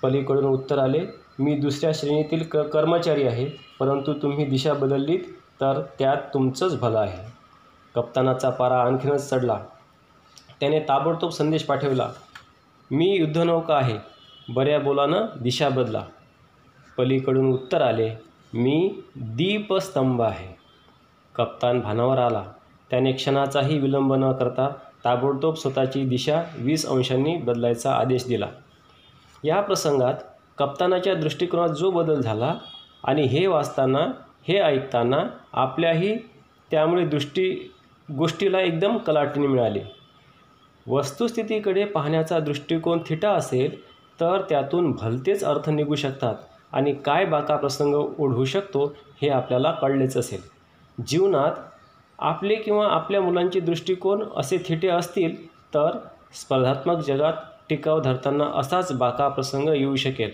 पलीकडून 0.03 0.44
उत्तर 0.44 0.79
आले 0.79 1.01
मी 1.38 1.55
दुसऱ्या 1.59 1.90
श्रेणीतील 1.94 2.42
क 2.49 2.57
कर्मचारी 2.73 3.23
आहे 3.23 3.47
परंतु 3.79 4.12
तुम्ही 4.12 4.44
दिशा 4.47 4.73
बदललीत 4.75 5.20
तर 5.64 5.83
त्यात 5.98 6.16
तुमचंच 6.35 6.81
भलं 6.81 6.98
आहे. 6.98 7.33
कप्तानाचा 7.94 8.50
पारा 8.50 8.83
आणखीनच 8.83 9.31
चढला. 9.31 9.59
त्याने 10.61 10.81
ताबडतोब 10.81 11.31
संदेश 11.31 11.62
पाठवला 11.62 12.11
मी 12.90 13.16
युद्धनौका 13.16 13.77
आहे. 13.77 13.98
बऱ्या 14.48 14.81
बोलानं 14.81 15.27
दिशा 15.42 15.68
बदला. 15.68 16.03
पलीकडून 16.98 17.53
उत्तर 17.53 17.83
आले 17.83 18.11
मी 18.55 19.00
दीपस्तंभ 19.16 20.22
आहे. 20.22 20.57
कप्तान 21.35 21.81
भानावर 21.81 22.18
आला. 22.18 22.44
त्याने 22.90 23.12
क्षणाचाही 23.12 23.79
विलंब 23.79 24.14
न 24.14 24.33
करता 24.33 24.68
ताबडतोब 25.05 25.55
स्वतःची 25.55 26.05
दिशा 26.05 26.42
वीस 26.59 26.87
अंशांनी 26.87 27.37
बदलायचा 27.37 27.94
आदेश 27.94 28.27
दिला. 28.27 28.46
या 29.44 29.61
प्रसंगात 29.61 30.14
कप्तानाच्या 30.59 31.14
दृष्टिकोनात 31.14 31.68
जो 31.68 31.90
बदल 31.90 32.20
झाला 32.20 32.55
आणि 33.05 33.22
हे 33.22 33.46
वाचताना 33.46 34.07
हे 34.48 34.59
ऐकताना 34.59 35.24
आपल्याही 35.52 36.16
त्यामुळे 36.70 37.07
दृष्टी 37.07 37.72
गोष्टीला 38.16 38.61
एकदम 38.61 38.96
कलाटणी 38.96 39.46
मिळाली. 39.46 39.80
वस्तुस्थितीकडे 40.87 41.85
पाहण्याचा 41.85 42.38
दृष्टिकोन 42.38 42.98
थिटा 43.09 43.30
असेल 43.30 43.83
तर 44.20 44.40
त्यातून 44.48 44.92
भलतेच 44.92 45.44
अर्थ 45.44 45.70
निघू 45.70 45.94
शकतात 45.94 46.35
आणि 46.72 46.92
काय 46.92 47.24
बाका 47.24 47.57
प्रसंग 47.57 47.94
ओढवू 47.94 48.44
शकतो 48.44 48.96
हे 49.22 49.28
आपल्याला 49.28 49.70
कळलेच 49.70 50.16
असेल. 50.16 50.40
जीवनात 51.07 51.52
आपले 52.18 52.54
किंवा 52.54 52.88
आपल्या 52.88 53.20
मुलांचे 53.20 53.61
दृष्टिकोन 53.61 54.24
असे 54.37 54.59
थिटे 54.68 54.88
असतील 54.88 55.46
तर 55.46 55.98
स्पर्धात्मक 56.35 56.96
जगात 56.96 57.33
टिकाव 57.68 58.00
धरताना 58.00 58.44
असाच 58.54 58.92
बाका 58.92 59.28
प्रसंग 59.28 59.68
येऊ 59.68 59.96
शकेल. 59.96 60.30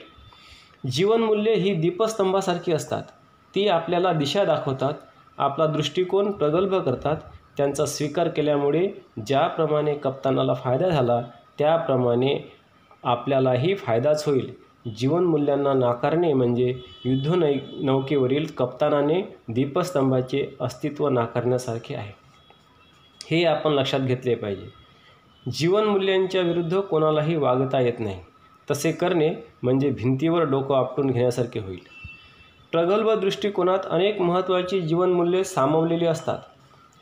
जीवनमूल्ये 0.91 1.55
ही 1.55 1.75
दीपस्तंभासारखी 1.75 2.73
असतात. 2.73 3.03
ती 3.55 3.69
आपल्याला 3.69 4.13
दिशा 4.13 4.45
दाखवतात 4.45 4.93
आपला 5.39 5.67
दृष्टिकोन 5.67 6.33
प्रगल्भ 6.33 6.75
करतात. 6.75 7.17
त्यांचा 7.57 7.87
स्वीकार 7.87 8.29
केल्यामुळे 8.29 8.89
ज्याप्रमाणे 9.27 9.95
कप्तानाला 9.95 10.55
फायदा 10.55 10.89
झाला 10.89 11.23
त्याप्रमाणे 11.59 12.53
आपल्यालाही 13.05 13.75
फायदाच 13.75 14.29
होईल. 14.29 14.55
जीवनमूल्यांना 14.97 15.73
नाकारणे 15.73 16.33
म्हणजे 16.33 16.79
युद्ध 17.05 17.35
नै 17.35 17.55
नौकेवरील 17.83 18.47
कप्तानाने 18.57 19.37
दीपस्तंभाचे 19.49 20.57
अस्तित्व 20.61 21.09
नाकारण्यासारखे 21.09 21.95
आहे. 21.95 22.13
हे 23.31 23.45
आपण 23.45 23.73
लक्षात 23.73 24.01
घेतले 24.01 24.35
पाहिजे. 24.35 24.67
जीवनमूल्यांच्या 25.53 26.41
विरुद्ध 26.41 26.81
कोणालाही 26.81 27.37
वागता 27.37 27.81
येत 27.81 28.01
नाही. 28.01 28.21
तसे 28.71 28.93
करणे 28.93 29.35
म्हणजे 29.63 29.91
भिंतीवर 29.91 30.43
डोकं 30.43 30.77
आपटून 30.77 31.07
घेण्यासारखे 31.07 31.61
होईल. 31.61 32.00
प्रगल्भ 32.73 33.11
दृष्टिकोनात 33.11 33.87
अनेक 33.91 34.21
महत्त्वाची 34.21 34.81
जीवनमूल्ये 34.81 35.45
सामावलेली 35.45 36.07
असतात. 36.07 36.39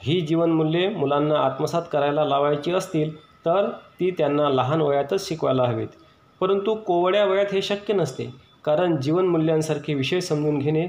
ही 0.03 0.21
जीवनमूल्ये 0.21 0.89
मुलांना 0.89 1.39
आत्मसात 1.39 1.83
करायला 1.93 2.25
लावायची 2.25 2.73
असतील 2.73 3.15
तर 3.47 3.69
ती 4.01 4.11
त्यांना 4.11 4.49
लहान 4.49 4.81
वयातच 4.81 5.29
शिकवायला 5.29 5.65
हवीत. 5.65 5.89
परंतु 6.41 6.75
कोवड्या 6.75 7.25
वयात 7.25 7.53
हे 7.53 7.63
शक्य 7.63 7.95
नसते 7.95 8.35
कारण 8.65 9.01
जीवनमूल्यांसारखे 9.01 9.95
विषय 9.95 10.21
समजून 10.21 10.59
घेणे 10.59 10.87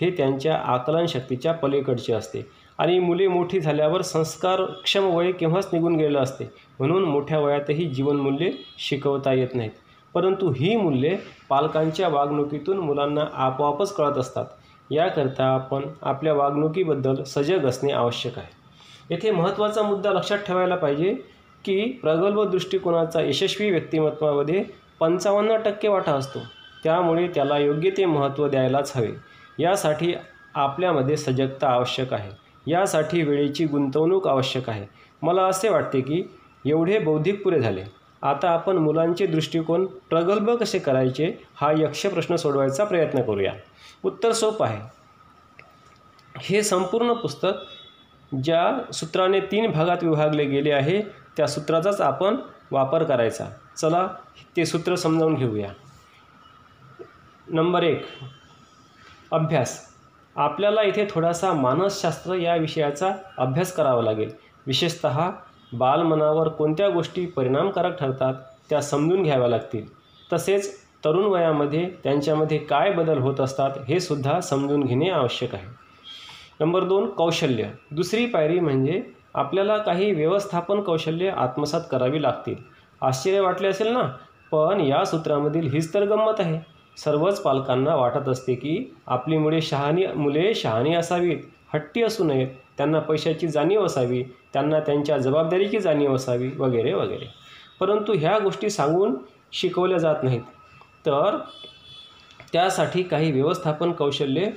हे 0.00 0.10
त्यांच्या 0.10 0.56
आकलनशक्तीच्या 0.56 1.52
पलीकडचे 1.52 2.12
असते 2.12 2.46
आणि 2.78 2.98
मुले 2.98 3.28
मोठी 3.28 3.60
झाल्यावर 3.60 4.02
संस्कारक्षम 4.02 5.14
वय 5.14 5.32
केव्हाच 5.32 5.68
निघून 5.72 5.96
गेलेलं 5.96 6.18
असते 6.18 6.44
म्हणून 6.78 7.04
मोठ्या 7.04 7.38
वयातही 7.40 7.84
जीवनमूल्ये 7.84 8.52
शिकवता 8.78 9.32
येत 9.32 9.54
नाहीत. 9.54 9.70
परंतु 10.14 10.50
ही 10.50 10.76
मूल्ये 10.76 11.18
पालकांच्या 11.48 12.08
वागणुकीतून 12.08 12.78
मुलांना 12.78 13.24
आपोआपच 13.34 13.94
कळत 13.94 14.18
असतात. 14.18 14.46
याकरता 14.90 15.44
आपण 15.44 15.82
आपल्या 16.02 16.34
वागणुकीबद्दल 16.34 17.22
सजग 17.22 17.66
असणे 17.66 17.92
आवश्यक 17.92 18.38
आहे. 18.38 18.52
येथे 19.10 19.30
महत्त्वाचा 19.30 19.82
मुद्दा 19.82 20.12
लक्षात 20.12 20.38
ठेवायला 20.38 20.76
पाहिजे 20.76 21.14
की 21.64 21.98
प्रगल्भ 22.02 22.40
दृष्टिकोनाचा 22.42 23.20
यशस्वी 23.20 23.70
व्यक्तिमत्वामध्ये 23.70 24.64
पंचावन्न 25.00 25.56
टक्के 25.56 25.88
वाटा 25.88 26.12
असतो. 26.12 26.38
त्यामुळे 26.84 27.28
त्याला 27.28 27.58
योग्य 27.58 27.90
ते 27.90 28.04
महत्त्व 28.04 28.48
द्यायलाच 28.48 28.92
हवे. 28.96 29.08
यासाठी 29.58 30.14
आपल्यामध्ये 30.54 31.16
सजगता 31.16 31.68
आवश्यक 31.68 32.14
आहे. 32.14 32.30
यासाठी 32.66 33.22
वेळेची 33.22 33.66
गुंतवणूक 33.66 34.28
आवश्यक 34.28 34.68
आहे. 34.70 34.86
मला 35.22 35.42
असे 35.42 35.68
वाटते 35.68 36.00
की 36.00 36.22
एवढे 36.66 36.98
बौद्धिक 36.98 37.44
पुरे 37.44 37.60
झाले. 37.60 38.03
आता 38.24 38.50
आपण 38.50 38.76
मुलांचे 38.76 39.26
दृष्टिकोन 39.26 39.86
प्रगल्भ 39.86 40.50
कसे 40.50 40.78
करायचे 40.78 41.42
हा 41.54 41.72
यक्ष 41.78 42.06
प्रश्न 42.06 42.36
सोडवायचा 42.36 42.84
प्रयत्न 42.84 43.22
करूया. 43.22 43.52
उत्तर 44.04 44.32
सोपं 44.32 44.66
आहे. 44.66 44.80
हे 46.38 46.62
संपूर्ण 46.62 47.12
पुस्तक 47.12 47.48
ज्या 48.44 48.92
सूत्राने 48.92 49.40
तीन 49.40 49.70
भागात 49.70 49.96
विभागले 50.02 50.44
गेले 50.44 50.72
आहे 50.72 51.02
त्या 51.36 51.46
सूत्राचाच 51.46 52.00
आपण 52.00 52.36
वापर 52.70 53.04
करायचा. 53.04 53.44
चला 53.76 54.08
ते 54.56 54.66
सूत्र 54.66 54.94
समजावून 54.94 55.34
घेऊया. 55.34 55.68
नंबर 57.48 57.82
एक. 57.82 58.06
अभ्यास. 59.32 59.94
आपल्याला 60.36 60.82
इथे 60.82 61.06
थोडासा 61.10 61.52
मानसशास्त्र 61.52 62.34
या 62.34 62.56
विषयाचा 62.56 63.14
अभ्यास 63.38 63.72
करावा 63.72 64.02
लागेल. 64.02 64.30
विशेषत 64.66 65.06
बालमनावर 65.78 66.48
कोणत्या 66.48 66.88
गोष्टी 66.88 67.26
परिणामकारक 67.26 68.00
ठरतात 68.00 68.34
त्या 68.70 68.82
समजून 68.82 69.22
घ्याव्या 69.22 69.48
लागतील. 69.48 69.84
तसेच 70.32 70.76
तरुण 71.04 71.24
वयामध्ये 71.24 71.90
त्यांच्यामध्ये 72.04 72.58
काय 72.58 72.92
बदल 72.92 73.18
होत 73.18 73.40
असतात 73.40 73.70
हे 73.88 74.00
सुद्धा 74.00 74.40
समजून 74.40 74.82
घेणे 74.82 75.10
आवश्यक 75.10 75.54
आहे. 75.54 75.66
नंबर 76.60 76.84
दोन 76.84 77.10
कौशल्य. 77.10 77.64
दुसरी 77.90 78.26
पायरी 78.26 78.60
म्हणजे 78.60 79.02
आपल्याला 79.34 79.78
काही 79.78 80.12
व्यवस्थापन 80.12 80.80
कौशल्य 80.80 81.28
आत्मसात 81.28 81.80
करावी 81.90 82.22
लागतील. 82.22 82.54
आश्चर्य 83.02 83.40
वाटले 83.40 83.68
असेल 83.68 83.88
ना? 83.88 84.02
पण 84.52 84.80
या 84.80 85.04
सूत्रामधील 85.04 85.70
हीच 85.72 85.94
तर 85.94 86.04
गंमत 86.04 86.34
आहे. 86.38 86.60
सर्वच 86.96 87.42
पालकांना 87.42 87.94
वाटत 87.94 88.28
असते 88.28 88.54
की 88.54 88.94
आपली 89.06 89.38
मुळे 89.38 89.60
शहाणी 89.60 90.06
मुले 90.06 90.54
शहाणी 90.54 90.94
असावीत. 90.94 91.38
हट्टी 91.74 92.02
असू 92.02 92.24
नयेत 92.24 92.48
त्यांना 92.76 93.00
पैशाची 93.00 93.48
जाणीव 93.48 93.86
असावी 93.86 94.22
त्यांना 94.22 94.80
त्यांच्या 94.80 95.18
जबाबदारीची 95.18 95.80
जाणीव 95.80 96.14
असावी 96.14 96.50
वगैरे 96.58 96.92
वगैरे. 96.92 97.24
परंतु 97.80 98.14
ह्या 98.18 98.38
गोष्टी 98.38 98.70
सांगून 98.70 99.14
शिकवल्या 99.52 99.98
जात 99.98 100.14
नाहीत. 100.22 100.40
तर 101.06 101.38
त्यासाठी 102.52 103.02
काही 103.02 103.32
व्यवस्थापन 103.32 103.92
कौशल्ये 103.92 104.52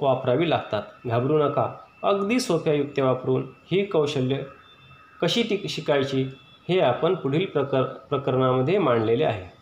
वापरावी 0.00 0.50
लागतात. 0.50 0.82
घाबरू 1.06 1.38
नका. 1.38 1.72
अगदी 2.02 2.40
सोप्या 2.40 2.74
युक्त्या 2.74 3.04
वापरून 3.04 3.42
ही 3.72 3.84
कौशल्य 3.84 4.36
कशी 5.22 5.42
टिक 5.42 5.66
शिकायची 5.66 6.22
हे 6.68 6.80
आपण 6.80 7.14
पुढील 7.14 7.46
प्रकर 7.46 7.82
प्रकरणामध्ये 7.82 8.78
मांडलेले 8.78 9.24
आहे. 9.24 9.61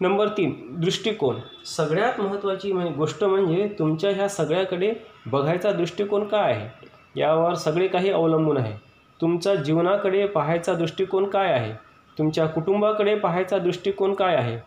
नंबर 0.00 0.28
तीन 0.28 0.54
दृष्टिकोन. 0.80 1.36
सगळ्यात 1.64 2.20
महत्त्वाची 2.20 2.72
म्हणजे 2.72 2.92
गोष्ट 2.92 3.24
म्हणजे 3.24 3.68
तुमच्या 3.78 4.10
ह्या 4.10 4.28
सगळ्याकडे 4.28 4.92
बघायचा 5.26 5.72
दृष्टिकोन 5.72 6.24
काय 6.24 6.52
आहे? 6.52 6.68
यावर 7.16 7.54
सगळे 7.54 7.88
काही 7.88 8.10
अवलंबून 8.10 8.56
आहे. 8.56 8.72
तुमचा 9.20 9.54
जीवनाकडे 9.54 10.26
पाहायचा 10.26 10.74
दृष्टिकोन 10.74 11.28
काय 11.28 11.52
आहे? 11.52 11.72
तुमच्या 12.18 12.46
कुटुंबाकडे 12.46 13.14
पाहायचा 13.14 13.58
दृष्टिकोन 13.58 14.14
काय 14.14 14.36
आहे? 14.36 14.58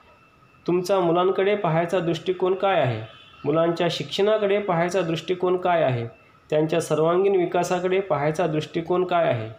तुमचा 0.67 0.99
मुलांकडे 0.99 1.55
पाहायचा 1.55 1.99
दृष्टिकोन 1.99 2.55
काय 2.55 2.81
आहे? 2.81 3.01
मुलांच्या 3.45 3.87
शिक्षणाकडे 3.91 4.59
पाहायचा 4.59 5.01
दृष्टिकोन 5.01 5.57
काय 5.57 5.83
आहे? 5.83 6.07
त्यांच्या 6.49 6.81
सर्वांगीण 6.81 7.35
विकासाकडे 7.35 7.99
पाहायचा 7.99 8.47
दृष्टिकोन 8.47 9.03
काय 9.03 9.25
आहे? 9.25 9.49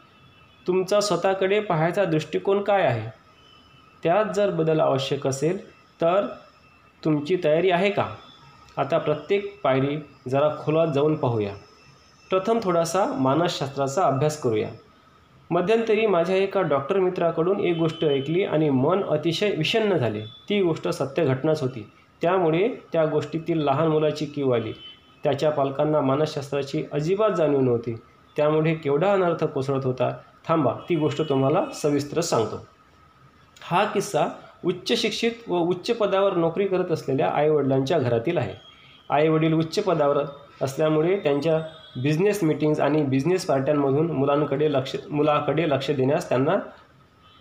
तुमचा 0.67 1.01
स्वतःकडे 1.01 1.61
पाहायचा 1.61 2.05
दृष्टिकोन 2.05 2.63
काय 2.63 2.83
आहे? 2.83 3.24
त्यात 4.05 4.25
जर 4.35 4.51
बदल 4.51 4.81
आवश्यक 4.81 5.27
असेल 5.27 5.71
तर 5.73 6.27
तुमची 7.05 7.37
तयारी 7.45 7.71
आहे 7.71 7.91
का? 7.91 8.07
आता 8.77 8.99
प्रत्येक 8.99 9.61
पायरी 9.63 9.97
जरा 10.31 10.49
खोलात 10.65 10.89
जाऊन 10.95 11.15
पाहूया. 11.15 11.55
प्रथम 12.31 12.59
थोडासा 12.63 13.07
मानसशास्त्राचा 13.07 14.03
अभ्यास 14.03 14.41
करूया. 14.41 14.69
मध्यंतरी 15.51 16.07
माझ्या 16.07 16.37
एका 16.37 16.63
डॉक्टर 16.63 16.97
मित्राकडून 16.97 17.61
एक 17.61 17.77
गोष्ट 17.77 18.05
ऐकली 18.05 18.45
आणि 18.45 18.71
मन 18.71 19.05
अतिशय 19.05 19.51
विषण्ण 19.51 19.97
झाले. 19.97 20.21
ती 20.21 20.63
गोष्ट 20.63 20.89
सत्य 20.89 21.25
घटनाच 21.25 21.63
होती. 21.63 21.91
त्यामुळे 22.23 22.69
त्या 22.93 23.07
गोष्टीतील 23.07 23.59
लहान 23.59 23.89
मुलाची 23.89 24.27
कीव 24.27 24.51
आली. 24.51 24.73
त्याच्या 25.25 25.51
पालकांना 25.51 26.01
मानसशास्त्राची 26.01 26.85
अजिबात 26.93 27.31
जाणीव 27.31 27.61
नव्हती. 27.61 27.95
त्यामुळे 28.37 28.75
केवढा 28.75 29.13
अनर्थ 29.13 29.45
कोसळत 29.45 29.85
होता? 29.85 30.17
थांबा 30.49 30.73
ती 30.89 30.97
गोष्ट 30.97 31.23
तुम्हाला 31.29 31.65
सविस्तर 31.75 32.21
सांगतो. 32.21 32.67
हा 33.63 33.85
किस्सा 33.85 34.27
उच्च 34.65 34.93
शिक्षित 34.93 35.49
व 35.49 35.59
उच्च 35.59 35.91
पदावर 35.91 36.37
नोकरी 36.37 36.67
करत 36.67 36.91
असलेल्या 36.93 37.29
आईवडिलांच्या 37.29 37.99
घरातील 37.99 38.39
आहे. 38.39 38.55
आईवडील 39.11 39.53
उच्च 39.53 39.79
पदावर 39.79 40.19
असल्यामुळे 40.63 41.17
त्यांच्या 41.17 41.59
बिझनेस 42.03 42.43
मीटिंग्ज 42.45 42.81
आणि 42.81 43.03
बिझनेस 43.03 43.47
पार्ट्यांमधून 43.47 44.11
मुलांकडे 44.11 44.73
लक्ष 44.73 44.97
मुलाकडे 45.11 45.69
लक्ष 45.71 45.91
देण्यास 45.91 46.29
त्यांना 46.29 46.57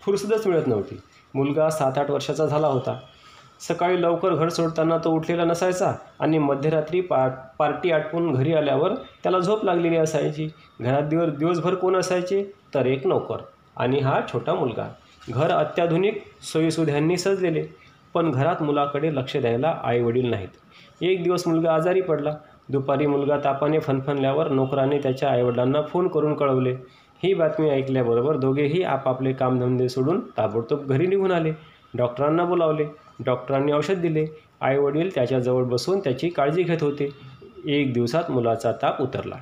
फुरसतच 0.02 0.46
मिळत 0.46 0.66
नव्हती. 0.66 1.00
मुलगा 1.34 1.68
सात 1.70 1.98
आठ 1.98 2.10
वर्षाचा 2.10 2.46
झाला 2.46 2.66
होता. 2.66 2.98
सकाळी 3.60 4.00
लवकर 4.02 4.34
घर 4.34 4.48
सोडताना 4.48 4.96
तो 4.98 5.10
उठलेला 5.10 5.44
नसायचा 5.44 5.92
आणि 6.20 6.38
मध्यरात्री 6.38 7.00
पा 7.00 7.26
पार्टी 7.58 7.90
आटपून 7.90 8.32
घरी 8.32 8.54
आल्यावर 8.54 8.94
त्याला 9.22 9.38
झोप 9.38 9.64
लागलेली 9.64 9.96
असायची. 9.96 10.48
घरात 10.80 11.02
दिवस 11.02 11.36
दिवसभर 11.38 11.74
कोण 11.74 11.96
असायचे? 11.96 12.42
तर 12.74 12.86
एक 12.86 13.06
नोकर 13.06 13.36
आणि 13.76 14.00
हा 14.00 14.20
छोटा 14.32 14.54
मुलगा. 14.54 14.88
घर 15.30 15.50
अत्याधुनिक 15.50 16.22
सोयीसुध्यांनी 16.52 17.16
सजलेले 17.16 17.64
पण 18.14 18.30
घरात 18.30 18.62
मुलाकडे 18.62 19.14
लक्ष 19.14 19.36
द्यायला 19.36 19.80
आईवडील 19.82 20.30
नाहीत. 20.30 20.48
एक 21.00 21.22
दिवस 21.22 21.46
मुलगा 21.46 21.74
आजारी 21.74 22.00
पडला. 22.00 22.34
दुपारी 22.68 23.06
मुलगा 23.06 23.38
तापाने 23.44 23.78
फनफनल्यावर 23.78 24.48
नोकराने 24.48 24.98
त्याच्या 24.98 25.30
आईवडिलांना 25.30 25.82
फोन 25.82 26.08
करून 26.08 26.34
कळवले. 26.34 26.74
ही 27.22 27.34
बातमी 27.34 27.70
ऐकल्याबरोबर 27.70 28.36
दोघेही 28.36 28.82
आपापले 28.82 29.32
कामधंदे 29.32 29.88
सोडून 29.88 30.20
ताबडतोब 30.20 30.86
घरी 30.86 31.06
निघून 31.06 31.30
आले. 31.30 31.52
डॉक्टरांना 31.94 32.44
बोलावले. 32.44 32.84
डॉक्टरांनी 33.24 33.72
औषध 33.72 33.94
दिले. 33.94 34.26
आईवडील 34.60 35.14
त्याच्याजवळ 35.14 35.64
बसून 35.64 36.00
त्याची 36.00 36.28
काळजी 36.28 36.62
घेत 36.62 36.82
होते. 36.82 37.08
एक 37.66 37.92
दिवसात 37.92 38.30
मुलाचा 38.30 38.72
ताप 38.72 39.02
उतरला. 39.02 39.36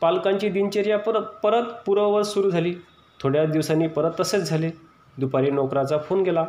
पालकांची 0.00 0.48
दिनचर्या 0.48 0.98
परत 0.98 1.22
परत 1.42 1.64
पूर्ववत 1.86 2.22
सुरू 2.22 2.50
झाली. 2.50 2.74
थोड्याच 3.22 3.50
दिवसांनी 3.50 3.86
परत 3.86 4.10
तसेच 4.20 4.48
झाले. 4.48 4.70
दुपारी 5.18 5.50
नोकराचा 5.50 5.98
फोन 5.98 6.22
गेला. 6.22 6.46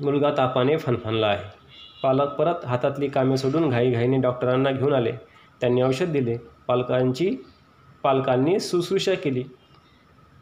मुलगा 0.00 0.30
तापाने 0.30 0.76
फनफनला 0.76 1.26
आहे. 1.26 1.44
पालक 2.02 2.28
परत 2.28 2.64
हातातली 2.66 3.08
कामे 3.08 3.36
सोडून 3.36 3.70
घाईघाईने 3.70 4.18
डॉक्टरांना 4.18 4.70
घेऊन 4.70 4.92
आले. 4.92 5.12
त्यांनी 5.60 5.82
औषध 5.82 6.06
दिले. 6.06 6.36
पालकांची 6.66 7.36
पालकांनी 8.02 8.60
शुश्रूषा 8.60 9.14
केली. 9.14 9.44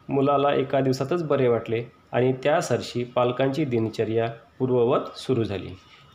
मुलाला 0.09 0.53
एका 0.53 0.79
दिवसातच 0.79 1.23
बरे 1.23 1.47
वाटले 1.47 1.83
आणि 2.11 2.33
त्या 2.43 2.61
सरशी 2.61 3.03
पालकांची 3.03 3.65
दिनचर्या 3.65 4.31
पूर्ववत 4.59 5.17
सुरू 5.17 5.43
झाली. 5.43 5.69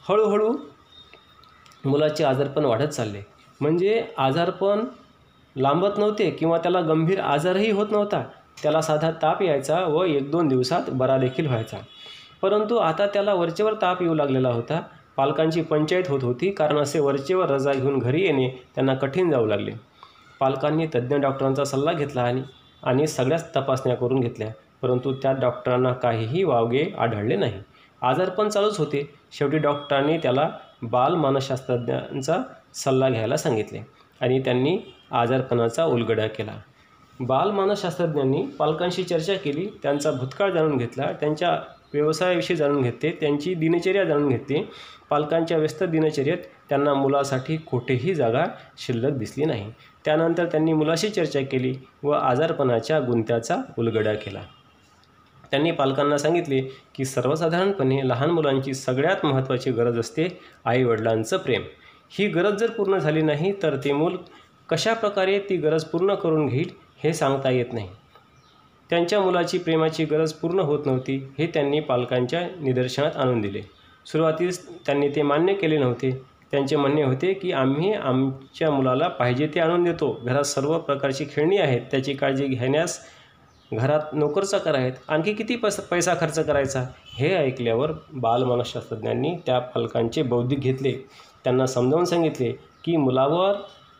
हळूहळू 0.09 0.57
मुलाचे 1.85 2.25
आजारपण 2.25 2.65
वाढत 2.65 2.89
चालले. 2.89 3.21
म्हणजे 3.61 4.07
आजारपण 4.19 4.85
लांबत 5.57 5.99
नव्हते 5.99 6.31
किंवा 6.31 6.59
त्याला 6.59 6.81
गंभीर 6.81 7.21
आजारही 7.21 7.71
होत 7.71 7.87
नव्हता. 7.91 8.25
त्याला 8.63 8.81
साधा 8.81 9.11
ताप 9.23 9.43
यायचा 9.43 9.81
व 9.81 10.03
एक 10.05 10.31
दोन 10.31 10.49
दिवसात 10.49 10.91
बरा 10.91 11.17
देखील 11.19 11.47
व्हायचा. 11.47 11.79
परंतु 12.43 12.77
आता 12.77 13.07
त्याला 13.07 13.35
वरचेवर 13.35 13.75
ताप 13.83 14.03
येऊ 14.03 14.15
लागलेला 14.15 14.49
होता. 14.49 14.81
पालकांची 15.17 15.63
पंचायत 15.63 16.05
होत 16.09 16.23
होती 16.23 16.51
कारण 16.51 16.79
असे 16.79 17.01
वरचेवर 17.01 17.51
रजा 17.51 17.73
घेऊन 17.73 17.99
घरी 17.99 18.23
येणे 18.23 18.49
त्यांना 18.75 18.95
कठीण 18.95 19.31
जाऊ 19.31 19.47
लागले. 19.47 19.73
पालकांनी 20.41 20.87
तज्ज्ञ 20.87 21.17
डॉक्टरांचा 21.17 21.65
सल्ला 21.65 21.93
घेतला 21.93 22.23
आणि 22.23 22.43
आणि 22.83 23.07
सगळ्याच 23.07 23.57
तपासण्या 23.57 23.97
करून 23.97 24.21
घेतल्या 24.21 24.49
परंतु 24.83 25.13
त्या 25.13 25.33
डॉक्टरांना 25.33 25.93
काहीही 25.93 26.43
वावगे 26.45 26.85
आढळले 26.99 27.37
नाही. 27.37 27.61
आजारपण 28.03 28.49
चालूच 28.49 28.79
होते. 28.79 29.09
शेवटी 29.33 29.59
डॉक्टरांनी 29.59 30.17
त्याला 30.19 30.49
बालमानसशास्त्रज्ञांचा 30.83 32.39
सल्ला 32.75 33.09
घ्यायला 33.09 33.37
सांगितले 33.37 33.81
आणि 34.21 34.41
त्यांनी 34.41 34.79
आजारपणाचा 35.11 35.85
उलगडा 35.85 36.27
केला. 36.27 36.53
बालमानसशास्त्रज्ञांनी 37.23 38.43
पालकांशी 38.59 39.03
चर्चा 39.05 39.35
केली 39.35 39.67
त्यांचा 39.83 40.11
भूतकाळ 40.11 40.51
जाणून 40.51 40.77
घेतला 40.77 41.11
त्यांच्या 41.13 41.51
व्यवसायाविषयी 41.93 42.57
जाणून 42.57 42.83
घेतले 42.83 43.11
त्यांची 43.11 43.55
दिनचर्या 43.55 44.05
जाणून 44.05 44.29
घेतली. 44.29 44.63
पालकांच्या 45.11 45.59
व्यस्त 45.59 45.83
दिनचर्येत 45.85 46.39
त्यांना 46.69 46.95
मुलासाठी 46.95 47.57
कुठेही 47.57 48.15
जागा 48.15 48.45
शिल्लक 48.79 49.13
दिसली 49.13 49.45
नाही. 49.45 49.71
त्यानंतर 50.05 50.47
त्यांनी 50.47 50.73
मुलाशी 50.73 51.09
चर्चा 51.09 51.41
केली 51.41 51.75
व 52.03 52.11
आजारपणाच्या 52.11 53.01
गुंत्याचा 53.01 53.57
उलगडा 53.79 54.15
केला. 54.15 54.43
त्यांनी 55.51 55.71
पालकांना 55.71 56.19
सांगितले 56.19 56.61
की 56.95 57.05
सर्वसाधारणपणे 57.05 58.01
लहान 58.05 58.31
मुलांची 58.31 58.75
सगळ्यात 58.75 59.25
महत्त्वाची 59.27 59.71
गरज 59.71 59.99
असते 59.99 60.29
आईवडिलांचं 60.65 61.37
प्रेम. 61.37 61.63
ही 62.11 62.29
गरज 62.29 62.55
जर 62.55 62.71
पूर्ण 62.71 62.99
झाली 62.99 63.23
नाही 63.23 63.53
तर 63.63 63.77
ते 63.77 63.93
मूल 63.93 64.17
कशा 64.69 64.93
प्रकारे 64.95 65.39
ती 65.39 65.57
गरज 65.57 65.85
पूर्ण 65.85 66.15
करून 66.15 66.47
घेईल? 66.47 66.71
हे 67.05 67.13
सांगता 67.13 67.51
येत 67.51 67.73
नाही. 67.73 67.89
त्यांच्या 68.91 69.21
मुलाची 69.21 69.59
प्रेमाची 69.59 70.05
गरज 70.05 70.33
पूर्ण 70.33 70.59
होत 70.59 70.87
नव्हती 70.87 71.31
हे 71.39 71.47
त्यांनी 71.47 71.81
पालकांच्या 71.81 72.41
निदर्शनात 72.61 73.17
आणून 73.17 73.41
दिले. 73.41 73.61
सुरुवातीस 74.07 74.69
त्यांनी 74.87 75.09
ते 75.09 75.23
मान्य 75.23 75.55
केले 75.55 75.79
नव्हते. 75.79 76.11
त्यांचे 76.51 76.77
म्हणणे 76.77 77.03
होते 77.03 77.33
की 77.33 77.53
आम्ही 77.53 77.93
आमच्या 77.93 78.71
मुलाला 78.71 79.09
पाहिजे 79.09 79.47
ते 79.47 79.61
आणून 79.61 79.85
देतो. 79.85 80.21
घरात 80.25 80.43
सर्व 80.43 80.79
प्रकारची 80.79 81.25
खेळणी 81.31 81.59
आहेत. 81.59 81.81
त्याची 81.91 82.15
काळजी 82.15 82.47
घेण्यास 82.47 82.99
घरात 83.73 84.01
नोकरचाकर 84.13 84.75
आहेत. 84.75 84.93
आणखी 85.09 85.33
किती 85.33 85.57
पैस 85.57 85.81
पैसा 85.81 86.15
खर्च 86.21 86.47
करायचा? 86.47 86.85
हे 87.19 87.35
ऐकल्यावर 87.35 87.93
बालमानसशास्त्रज्ञांनी 88.13 89.37
त्या 89.47 89.59
पालकांचे 89.59 90.23
बौद्धिक 90.23 90.61
घेतले. 90.61 90.93
त्यांना 91.45 91.67
समजावून 91.67 92.05
सांगितले 92.05 92.53
की 92.85 92.97
मुलावर 92.97 93.53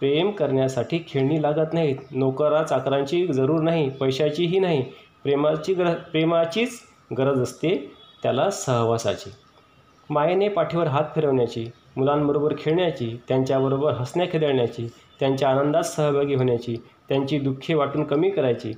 प्रेम 0.03 0.31
करण्यासाठी 0.31 0.99
खेळणी 1.09 1.41
लागत 1.43 1.73
नाहीत. 1.73 1.97
नोकरा 2.11 2.63
चाकरांची 2.63 3.27
जरूर 3.27 3.61
नाही 3.61 3.89
पैशाचीही 3.91 4.59
नाही. 4.59 4.83
प्रेमाची 5.25 5.75
गर 5.75 5.93
प्रेमाचीच 6.13 6.79
गरज 7.19 7.41
असते 7.41 7.75
त्याला 8.23 8.49
सहवासाची. 8.51 9.31
मायेने 10.11 10.49
पाठीवर 10.49 10.87
हात 10.87 11.05
फिरवण्याची 11.15 11.65
मुलांबरोबर 11.97 12.55
खेळण्याची 12.59 13.17
त्यांच्याबरोबर 13.29 13.93
हसण्या 13.93 14.27
खेदळण्याची 14.33 14.87
त्यांच्या 15.21 15.49
आनंदात 15.49 15.83
सहभागी 15.83 16.35
होण्याची 16.35 16.77
त्यांची 17.09 17.39
दुःखे 17.39 17.75
वाटून 17.75 18.05
कमी 18.05 18.31
करायची 18.31 18.73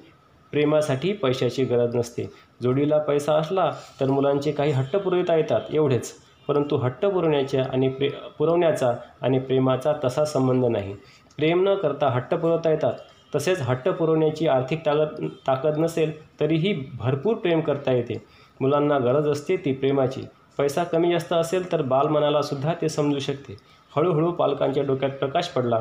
प्रेमासाठी 0.52 1.12
पैशाची 1.12 1.64
गरज 1.64 1.96
नसते. 1.96 2.28
जोडीला 2.62 2.98
पैसा 2.98 3.34
असला 3.34 3.70
तर 4.00 4.10
मुलांचे 4.10 4.52
काही 4.52 4.72
हट्ट 4.72 4.96
पुरविता 4.96 5.36
येतात 5.36 5.74
एवढेच. 5.74 6.12
परंतु 6.48 6.76
हट्ट 6.76 7.04
पुरवण्याच्या 7.06 7.64
आणि 7.72 7.88
प्रे 7.88 8.08
पुरवण्याचा 8.38 8.92
आणि 9.22 9.38
प्रेमाचा 9.38 9.92
तसा 10.04 10.24
संबंध 10.24 10.64
नाही. 10.66 10.94
प्रेम 11.36 11.68
न 11.68 11.74
करता 11.74 12.08
हट्ट 12.08 12.34
पुरवता 12.34 12.70
येतात. 12.70 12.92
तसेच 13.34 13.60
हट्ट 13.62 13.88
पुरवण्याची 13.88 14.46
आर्थिक 14.48 14.84
ताकद 14.86 15.26
ताकद 15.46 15.78
नसेल 15.78 16.12
तरीही 16.40 16.72
भरपूर 16.94 17.34
प्रेम 17.34 17.60
करता 17.60 17.92
येते. 17.92 18.22
मुलांना 18.60 18.98
गरज 18.98 19.28
असते 19.28 19.56
ती 19.56 19.72
प्रेमाची. 19.72 20.22
पैसा 20.58 20.84
कमी 20.84 21.10
जास्त 21.12 21.32
असेल 21.32 21.70
तर 21.72 21.82
बालमनालासुद्धा 21.82 22.72
ते 22.82 22.88
समजू 22.88 23.18
शकते. 23.18 23.56
हळूहळू 23.96 24.30
पालकांच्या 24.32 24.82
डोक्यात 24.82 25.10
प्रकाश 25.10 25.48
पडला 25.48 25.80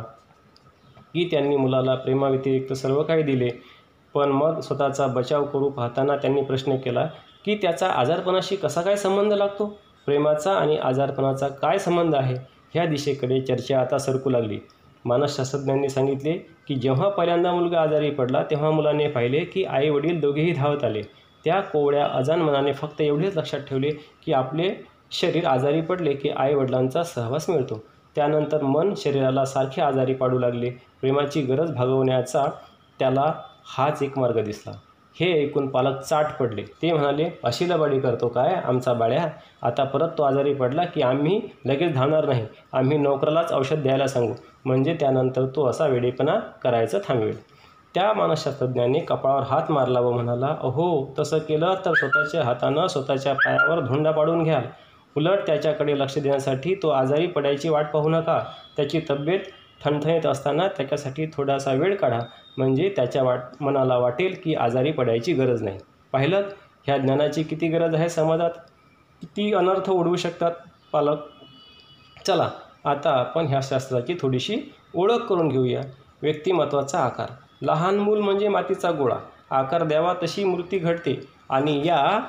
की 1.13 1.27
त्यांनी 1.31 1.57
मुलाला 1.57 1.95
प्रेमाव्यतिरिक्त 1.95 2.73
सर्व 2.73 3.01
काही 3.03 3.23
दिले. 3.23 3.49
पण 4.15 4.29
मग 4.29 4.59
स्वतःचा 4.59 5.07
बचाव 5.07 5.45
करू 5.45 5.69
पाहताना 5.69 6.15
त्यांनी 6.15 6.41
प्रश्न 6.41 6.75
केला 6.75 7.05
की 7.45 7.55
त्याचा 7.55 7.87
आजारपणाशी 7.89 8.55
कसा 8.55 8.81
काय 8.81 8.95
संबंध 8.95 9.33
लागतो? 9.33 9.77
प्रेमाचा 10.05 10.53
आणि 10.53 10.77
आजारपणाचा 10.77 11.47
काय 11.47 11.77
संबंध 11.77 12.15
आहे 12.15 12.35
ह्या 12.73 12.85
दिशेकडे 12.85 13.39
चर्चा 13.41 13.79
आता 13.79 13.97
सरकू 13.97 14.29
लागली. 14.29 14.59
मानसशास्त्रज्ञांनी 15.05 15.89
सांगितले 15.89 16.33
की 16.67 16.75
जेव्हा 16.75 17.09
पहिल्यांदा 17.09 17.51
मुलगा 17.51 17.81
आजारी 17.81 18.09
पडला 18.09 18.43
तेव्हा 18.43 18.71
मुलाने 18.71 19.07
पाहिले 19.07 19.39
की 19.39 19.63
आई 19.63 19.89
वडील 19.89 20.19
दोघेही 20.19 20.51
धावत 20.51 20.83
आले. 20.83 21.01
त्या 21.45 21.61
कोवळ्या 21.61 22.05
अजान 22.05 22.41
मनाने 22.41 22.73
फक्त 22.73 23.01
एवढेच 23.01 23.37
लक्षात 23.37 23.59
ठेवले 23.59 23.91
की 24.25 24.33
आपले 24.33 24.69
शरीर 25.11 25.45
आजारी 25.45 25.81
पडले 25.81 26.13
की 26.13 26.29
आई 26.29 26.53
वडिलांचा 26.53 27.03
सहवास 27.03 27.49
मिळतो. 27.49 27.83
त्यानंतर 28.15 28.61
मन 28.61 28.93
शरीराला 28.97 29.45
सारखे 29.45 29.81
आजारी 29.81 30.13
पाडू 30.13 30.39
लागले. 30.39 30.69
प्रेमाची 31.01 31.41
गरज 31.41 31.71
भागवण्याचा 31.71 32.45
त्याला 32.99 33.33
हाच 33.77 34.03
एक 34.03 34.17
मार्ग 34.17 34.43
दिसला. 34.43 34.71
हे 35.19 35.43
ऐकून 35.43 35.67
पालक 35.67 35.99
चाट 35.99 36.25
पडले. 36.39 36.61
ते 36.81 36.91
म्हणाले 36.91 37.29
अशी 37.43 37.69
लबाडी 37.69 37.99
करतो 37.99 38.27
काय 38.27 38.53
आमचा 38.55 38.93
बाळ्या? 38.93 39.27
आता 39.61 39.83
परत 39.83 40.09
तो 40.17 40.23
आजारी 40.23 40.53
पडला 40.53 40.85
की 40.85 41.01
आम्ही 41.01 41.41
लगेच 41.65 41.93
धावणार 41.93 42.25
नाही. 42.25 42.45
आम्ही 42.73 42.97
नोकरालाच 42.97 43.53
औषध 43.53 43.81
द्यायला 43.83 44.07
सांगू. 44.07 44.33
म्हणजे 44.65 44.97
त्यानंतर 44.99 45.45
तो 45.45 45.65
असा 45.65 45.87
वेडेपणा 45.87 46.39
करायचं 46.63 46.99
थांबवेल. 47.07 47.37
त्या 47.95 48.13
मानसशास्त्रज्ञाने 48.13 48.99
कपाळावर 48.99 49.43
हात 49.43 49.71
मारला 49.71 49.99
व 49.99 50.11
म्हणाला 50.11 50.55
अहो 50.61 51.13
तसं 51.19 51.37
केलं 51.37 51.73
तर 51.85 51.93
स्वतःच्या 51.93 52.43
हातानं 52.43 52.87
स्वतःच्या 52.87 53.33
पायावर 53.33 53.79
धोंडा 53.79 54.11
पाडून 54.11 54.43
घ्याल. 54.43 54.63
उलट 55.17 55.39
त्याच्याकडे 55.47 55.99
लक्ष 55.99 56.17
देण्यासाठी 56.17 56.75
तो 56.75 56.89
आजारी 56.89 57.27
पडायची 57.27 57.69
वाट 57.69 57.91
पाहू 57.91 58.09
नका. 58.09 58.43
त्याची 58.77 59.01
तब्येत 59.09 59.39
ठणठणीत 59.83 60.25
असताना 60.25 60.67
त्याच्यासाठी 60.67 61.25
थोडासा 61.25 61.73
वेळ 61.73 61.95
काढा. 61.95 62.19
म्हणजे 62.57 62.93
त्याच्या 62.95 63.23
वाट 63.23 63.39
मनाला 63.61 63.97
वाटेल 63.97 64.35
की 64.43 64.55
आजारी 64.55 64.91
पडायची 64.91 65.33
गरज 65.33 65.63
नाही. 65.63 65.77
पाहिलं 66.11 66.41
ह्या 66.85 66.97
ज्ञानाची 66.97 67.43
किती 67.43 67.67
गरज 67.67 67.95
आहे 67.95 68.09
समाजात? 68.09 68.51
किती 69.21 69.53
अनर्थ 69.53 69.89
ओढवू 69.89 70.15
शकतात 70.15 70.51
पालक? 70.91 71.17
चला 72.27 72.49
आता 72.85 73.09
आपण 73.09 73.47
ह्या 73.47 73.59
शास्त्राची 73.63 74.15
थोडीशी 74.21 74.57
ओळख 74.95 75.19
करून 75.19 75.47
घेऊया. 75.47 75.81
व्यक्तिमत्वाचा 76.21 76.99
आकार. 76.99 77.27
लहान 77.61 77.95
मूल 77.95 78.19
म्हणजे 78.19 78.47
मातीचा 78.47 78.91
गोळा. 78.91 79.15
आकार 79.51 79.83
द्यावा 79.83 80.13
तशी 80.23 80.43
मूर्ती 80.43 80.77
घडते 80.77 81.27
आणि 81.49 81.81
या 81.85 82.19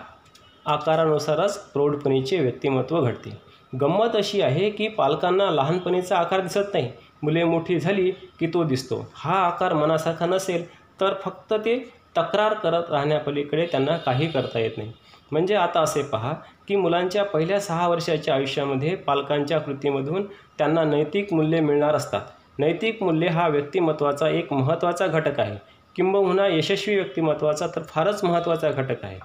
आकारानुसारच 0.67 1.59
प्रौढपणीचे 1.59 2.41
व्यक्तिमत्व 2.41 3.01
घडते. 3.01 3.43
गंमत 3.81 4.17
अशी 4.17 4.41
आहे 4.41 4.71
की 4.71 4.89
पालकांना 4.89 5.51
लहानपणीचा 5.51 6.17
आकार 6.17 6.41
दिसत 6.41 6.75
नाही. 6.75 6.93
मुले 7.25 7.45
मोठी 7.45 7.81
झाली 7.81 8.11
की 8.11 8.47
तो 8.47 8.65
दिसतो. 8.65 9.11
हा 9.15 9.35
आकार 9.35 9.73
मनासारखा 9.73 10.27
नसेल 10.27 10.65
तर 11.01 11.15
फक्त 11.23 11.55
ते 11.55 11.79
तक्रार 12.17 12.55
करत 12.55 12.91
राहण्यापलीकडे 12.91 13.67
त्यांना 13.67 13.97
काही 13.97 14.27
करता 14.27 14.59
येत 14.59 14.71
नाही. 14.77 14.93
म्हणजे 15.33 15.55
आता 15.55 15.81
असे 15.81 16.03
पहा 16.03 16.33
की 16.69 16.77
मुलांच्या 16.77 17.25
पहिल्या 17.25 17.61
सहा 17.61 17.89
वर्षाच्या 17.89 18.35
आयुष्यामध्ये 18.35 18.95
पालकांच्या 18.97 19.59
कृतीमधून 19.59 20.23
त्यांना 20.59 20.85
नैतिक 20.85 21.33
मूल्ये 21.33 21.61
मिळणार 21.61 21.95
असतात. 21.95 22.21
नैतिक 22.59 23.03
मूल्य 23.03 23.27
हा 23.27 23.49
व्यक्तिमत्वाचा 23.49 24.29
एक 24.29 24.53
महत्त्वाचा 24.53 25.07
घटक 25.07 25.41
आहे. 25.41 25.57
किंबहुना 25.97 26.47
यशस्वी 26.47 26.95
व्यक्तिमत्वाचा 26.95 27.67
तर 27.77 27.83
फारच 27.83 28.25
महत्त्वाचा 28.25 28.71
घटक 28.71 29.05
आहे. 29.05 29.19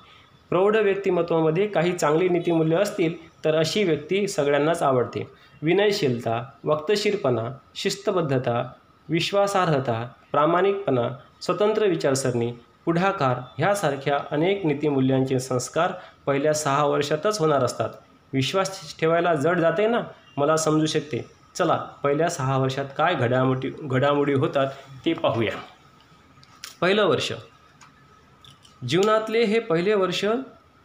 प्रौढ 0.49 0.75
व्यक्तिमत्वामध्ये 0.75 1.67
काही 1.67 1.91
चांगली 1.91 2.29
नीतिमूल्य 2.29 2.75
असतील 2.75 3.13
तर 3.45 3.55
अशी 3.55 3.83
व्यक्ती 3.83 4.27
सगळ्यांनाच 4.27 4.83
आवडते. 4.83 5.27
विनयशीलता 5.61 6.49
वक्तशीरपणा 6.63 7.57
शिस्तबद्धता 7.75 8.71
विश्वासार्हता 9.09 10.07
प्रामाणिकपणा 10.31 11.09
स्वतंत्र 11.41 11.85
विचारसरणी 11.85 12.51
पुढाकार 12.85 13.37
ह्यासारख्या 13.57 14.19
अनेक 14.31 14.65
नीतिमूल्यांचे 14.65 15.39
संस्कार 15.39 15.91
पहिल्या 16.25 16.53
सहा 16.53 16.85
वर्षातच 16.85 17.39
होणार 17.39 17.63
असतात. 17.63 17.89
विश्वास 18.33 18.99
ठेवायला 18.99 19.35
जड 19.35 19.59
जाते 19.59 19.87
ना? 19.87 20.01
मला 20.37 20.57
समजू 20.57 20.85
शकते. 20.85 21.25
चला 21.55 21.75
पहिल्या 21.75 22.29
सहा 22.29 22.57
वर्षात 22.57 22.85
काय 22.97 23.15
घडामोडी 23.15 23.71
घडामोडी 23.81 24.33
होतात 24.33 24.67
ते 25.05 25.13
पाहूया. 25.13 25.51
पहिलं 26.81 27.05
वर्ष. 27.05 27.33
जीवनातले 28.87 29.43
हे 29.43 29.59
पहिले 29.59 29.93
वर्ष 29.93 30.25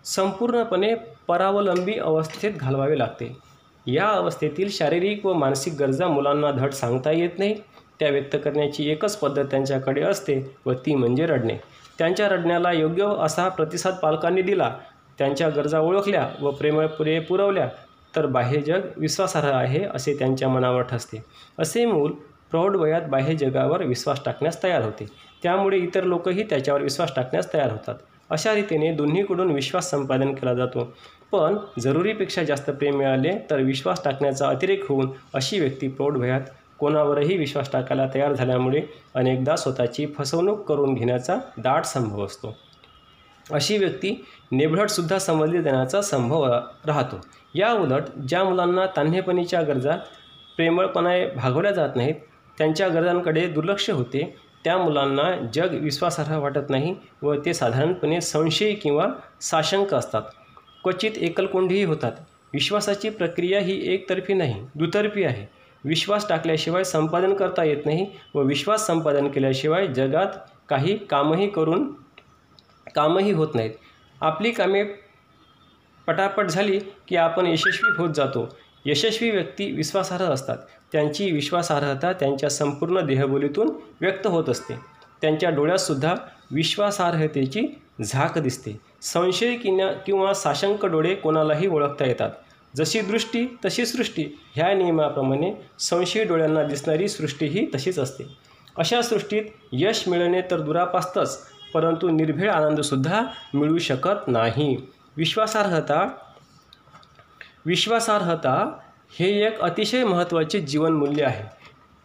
संपूर्णपणे 0.05 0.95
परावलंबी 1.29 1.99
अवस्थेत 1.99 2.53
घालवावे 2.55 2.99
लागते. 2.99 3.39
या 3.87 4.09
अवस्थेतील 4.09 4.69
शारीरिक 4.71 5.27
व 5.27 5.33
मानसिक 5.33 5.75
गरजा 5.75 6.07
मुलांना 6.09 6.51
धड 6.51 6.71
सांगता 6.71 7.11
येत 7.13 7.39
नाही. 7.39 7.55
त्या 8.01 8.09
व्यक्त 8.11 8.37
करण्याची 8.45 8.91
एकच 8.91 9.17
पद्धत 9.17 9.45
त्यांच्याकडे 9.45 10.03
असते 10.03 10.57
व 10.67 10.73
ती 10.73 10.95
म्हणजे 10.95 11.27
रडणे. 11.27 11.57
त्यांच्या 11.99 12.29
रडण्याला 12.29 12.73
योग्य 12.73 13.05
असा 13.19 13.49
प्रतिसाद 13.49 13.95
पालकांनी 13.95 14.43
दिला. 14.43 14.75
त्यांच्या 15.19 15.49
गरजा 15.49 15.81
ओळखल्या 15.81 16.29
व 16.41 16.51
प्रेमपुरे 16.51 17.19
पुरवल्या 17.21 17.69
तर 18.17 18.27
बाह्य 18.27 18.61
जग 18.61 18.81
विश्वासार्ह 18.97 19.49
आहे 19.49 19.85
असे 19.85 20.15
त्यांच्या 20.15 20.49
मनावर 20.49 20.83
ठसते. 20.83 21.23
असे 21.59 21.87
मूल 21.87 22.13
प्रौढ 22.51 22.77
वयात 22.77 23.03
बाह्य 23.03 23.35
जगावर 23.35 23.83
विश्वास 23.83 24.21
टाकण्यास 24.25 24.63
तयार 24.63 24.83
होते. 24.83 25.07
त्यामुळे 25.43 25.79
इतर 25.79 26.05
लोकही 26.05 26.43
त्याच्यावर 26.43 26.83
विश्वास 26.83 27.13
टाकण्यास 27.17 27.55
तयार 27.55 27.71
होतात. 27.71 27.95
अशा 28.31 28.55
रीतीने 28.55 28.93
दोन्हीकडून 28.93 29.51
विश्वास 29.51 29.91
संपादन 29.91 30.35
केला 30.35 30.55
जातो. 30.55 30.93
पण 31.35 31.57
जरुरीपेक्षा 31.81 32.43
जास्त 32.43 32.71
प्रेम 32.71 32.97
मिळाले 32.97 33.33
तर 33.51 33.57
विश्वास 33.57 34.05
टाकण्याचा 34.05 34.49
अतिरेक 34.49 34.89
होऊन 34.89 35.11
अशी 35.35 35.61
व्यक्ती 35.61 35.89
प्रौढ 35.89 36.19
भयात 36.19 36.41
कोणावरही 36.79 37.37
विश्वास 37.37 37.73
टाकायला 37.73 38.07
तयार 38.15 38.33
झाल्यामुळे 38.33 38.83
अनेकदा 39.15 39.57
स्वतःची 39.57 40.07
फसवणूक 40.07 40.65
करून 40.69 40.95
घेण्याचा 40.95 41.37
दाट 41.59 41.85
संभव 41.85 42.25
असतो. 42.25 42.57
अशी 43.53 43.79
व्यक्ती 43.79 44.25
नेबळटसुद्धा 44.53 45.19
समजली 45.19 45.59
देण्याचा 45.59 46.03
संभव 46.03 46.45
राहतो. 46.87 47.21
या 47.55 47.73
उलट 47.73 48.03
ज्या 48.29 48.45
मुलांना 48.45 48.87
तान्हेपणीच्या 48.87 49.63
गरजा 49.63 49.97
प्रेमळपणाने 50.57 51.27
भागवल्या 51.27 51.73
जात 51.73 51.97
नाहीत 51.97 52.15
त्यांच्या 52.59 52.89
गरजांकडे 52.89 53.47
दुर्लक्ष 53.47 53.91
होते 53.91 54.37
त्या 54.65 54.79
मुलांना 54.79 55.31
जग 55.55 55.75
विश्वासार्ह 55.75 56.39
वाटत 56.39 56.71
नाही 56.71 56.95
व 57.23 57.35
ते 57.35 57.55
साधारणपणे 57.55 58.21
संशयी 58.21 58.75
किंवा 58.75 59.07
साशंक 59.41 59.95
असतात. 59.95 60.23
क्वचित 60.85 61.13
एकलकोंडीही 61.17 61.85
होतात. 61.85 62.13
विश्वासाची 62.55 63.11
प्रक्रिया 63.11 63.61
ही 63.61 63.95
एकतर्फी 63.95 64.35
नाही 64.35 64.55
दुतर्फी 64.75 65.25
आहे. 65.25 65.47
विश्वास 65.85 66.29
टाकल्याशिवाय 66.29 66.85
संपादन 66.85 67.35
करता 67.35 67.65
येत 67.65 67.87
नाही 67.87 68.07
व 68.35 68.43
विश्वास 68.43 68.87
संपादन 68.87 69.29
केल्याशिवाय 69.29 69.87
जगात 69.87 70.27
काही 70.69 70.97
कामही 71.07 71.49
करून 71.49 71.93
कामही 72.95 73.33
होत 73.33 73.49
नाहीत. 73.55 73.71
आपली 74.21 74.51
कामे 74.51 74.85
पटापट 76.07 76.47
झाली 76.47 76.81
की 77.09 77.17
आपण 77.17 77.47
यशस्वी 77.47 77.91
होत 77.99 78.15
जातो. 78.15 78.57
यशस्वी 78.87 79.31
व्यक्ती 79.31 79.73
विश्वासार्ह 79.73 80.25
असतात. 80.25 80.57
त्यांची 80.93 81.31
विश्वासार्हता 81.31 82.13
त्यांच्या 82.13 82.51
संपूर्ण 82.51 83.01
देहबोलीतून 83.01 83.71
व्यक्त 84.01 84.27
होत 84.27 84.49
असते. 84.49 84.75
त्यांच्या 85.21 85.51
डोळ्यातसुद्धा 85.51 86.15
विश्वासार्हतेची 86.51 87.81
झाक 88.05 88.39
दिसते. 88.39 88.81
संशय 89.05 89.57
किंवा 89.57 89.93
किंवा 89.93 90.35
साशंक 90.35 90.85
डोळे 90.87 91.15
कोणालाही 91.15 91.67
ओळखता 91.67 92.07
येतात. 92.07 92.31
जशी 92.77 93.01
दृष्टी 93.01 93.59
तशी 93.65 93.87
सृष्टी. 93.87 94.25
ह्या 94.55 94.75
नियमाप्रमाणे 94.75 95.67
संशयी 95.79 96.25
डोळ्यांना 96.25 96.63
दिसणारी 96.63 97.09
सृष्टीही 97.09 97.67
तशीच 97.75 97.99
असते. 97.99 98.25
अशा 98.77 99.03
सृष्टीत 99.03 99.43
यश 99.73 100.09
मिळणे 100.09 100.41
तर 100.41 100.61
दुरापास्तच 100.61 101.47
परंतु 101.75 102.11
निर्भीड 102.11 102.51
आनंदसुद्धा 102.51 103.23
मिळू 103.55 103.79
शकत 103.79 104.29
नाही. 104.29 104.77
विश्वासार्हता 105.17 106.09
विश्वासार्हता 107.67 108.79
हे 109.19 109.47
एक 109.47 109.61
अतिशय 109.61 110.05
महत्त्वाचे 110.05 110.61
जीवनमूल्य 110.61 111.25
आहे. 111.25 111.45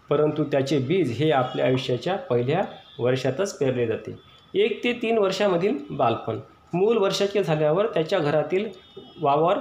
परंतु 0.09 0.43
त्याचे 0.43 0.79
बीज 0.79 1.11
हे 1.11 1.31
आपल्या 1.31 1.65
आयुष्याच्या 1.65 2.15
पहिल्या 2.15 2.61
वर्षातच 2.99 3.57
पेरले 3.57 3.87
जाते. 3.87 4.19
एक 4.53 4.83
ते 4.83 4.93
तीन 4.93 5.17
वर्षामधील 5.17 5.77
बालपण. 5.89 6.39
मूल 6.73 6.97
वर्षाचे 6.97 7.43
झाल्यावर 7.43 7.87
त्याच्या 7.87 8.19
घरातील 8.19 8.69
वावर 9.21 9.57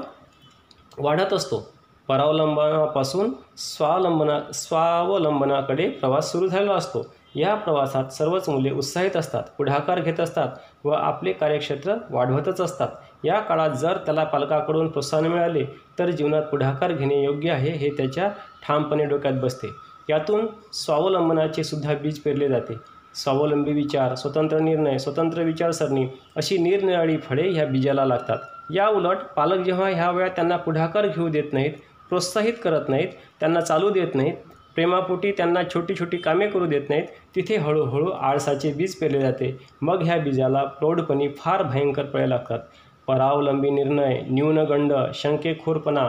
वाढत 0.98 1.32
असतो. 1.32 1.66
परावलंबनापासून 2.08 3.32
स्वावलंबना 3.56 4.40
स्वावलंबनाकडे 4.52 5.88
प्रवास 5.90 6.32
सुरू 6.32 6.46
झालेला 6.46 6.74
असतो. 6.74 7.04
या 7.34 7.54
प्रवासात 7.54 8.12
सर्वच 8.12 8.48
मुले 8.48 8.70
उत्साहित 8.70 9.16
असतात 9.16 9.42
पुढाकार 9.58 10.00
घेत 10.00 10.20
असतात 10.20 10.48
व 10.84 10.90
आपले 10.90 11.32
कार्यक्षेत्र 11.32 11.94
वाढवतच 12.10 12.60
असतात. 12.60 12.88
या 13.24 13.38
काळात 13.40 13.70
जर 13.70 13.96
त्याला 13.96 14.24
पालकाकडून 14.24 14.88
प्रोत्साहन 14.88 15.26
मिळाले 15.26 15.64
तर 15.98 16.10
जीवनात 16.10 16.42
पुढाकार 16.42 16.92
घेणे 16.92 17.22
योग्य 17.24 17.50
आहे 17.50 17.70
हे 17.70 17.90
त्याच्या 17.90 18.28
ठामपणे 18.66 19.04
डोक्यात 19.04 19.34
बसते. 19.42 19.68
यातून 20.10 20.46
स्वावलंबनाचे 20.72 21.64
सुद्धा 21.64 21.94
बीज 21.94 22.18
पेरले 22.18 22.48
जाते. 22.48 22.74
स्वावलंबी 23.14 23.72
विचार 23.72 24.14
स्वतंत्र 24.14 24.58
निर्णय 24.58 24.98
स्वतंत्र 24.98 25.42
विचारसरणी 25.42 26.06
अशी 26.36 26.58
निरनिराळी 26.58 27.16
फळे 27.16 27.48
ह्या 27.50 27.66
बीजाला 27.66 28.04
लागतात. 28.04 28.38
या 28.74 28.88
उलट 28.88 29.18
पालक 29.36 29.64
जेव्हा 29.64 29.88
ह्या 29.88 30.10
वेळा 30.10 30.28
त्यांना 30.28 30.56
पुढाकार 30.56 31.06
घेऊ 31.06 31.28
देत 31.28 31.52
नाहीत 31.52 31.72
प्रोत्साहित 32.08 32.52
करत 32.64 32.88
नाहीत 32.88 33.08
त्यांना 33.40 33.60
चालू 33.60 33.90
देत 33.90 34.14
नाहीत 34.14 34.34
प्रेमापोटी 34.74 35.30
त्यांना 35.32 35.62
छोटी 35.74 35.94
छोटी 35.94 36.16
कामे 36.16 36.46
करू 36.46 36.66
देत 36.66 36.90
नाहीत 36.90 37.04
तिथे 37.36 37.56
हळूहळू 37.56 38.10
आळसाचे 38.10 38.72
बीज 38.72 38.94
पेरले 38.94 39.20
जाते. 39.20 39.56
मग 39.82 40.02
ह्या 40.02 40.18
बीजाला 40.18 40.64
प्रौढपणी 40.64 41.28
फार 41.38 41.62
भयंकर 41.62 42.06
फळे 42.12 42.28
लागतात. 42.30 42.58
परावलंबी 43.06 43.70
निर्णय 43.70 44.20
न्यूनगंड 44.28 44.92
शंकेखोरपणा 45.14 46.08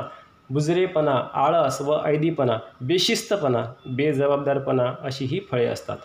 बुजरेपणा 0.50 1.16
आळस 1.34 1.82
व 1.82 1.97
ऐदीपणा 2.06 2.58
बेशिस्तपणा 2.82 3.64
बेजबाबदारपणा 3.95 4.93
अशी 5.02 5.26
ही 5.26 5.39
फळे 5.52 5.66
असतात. 5.66 5.97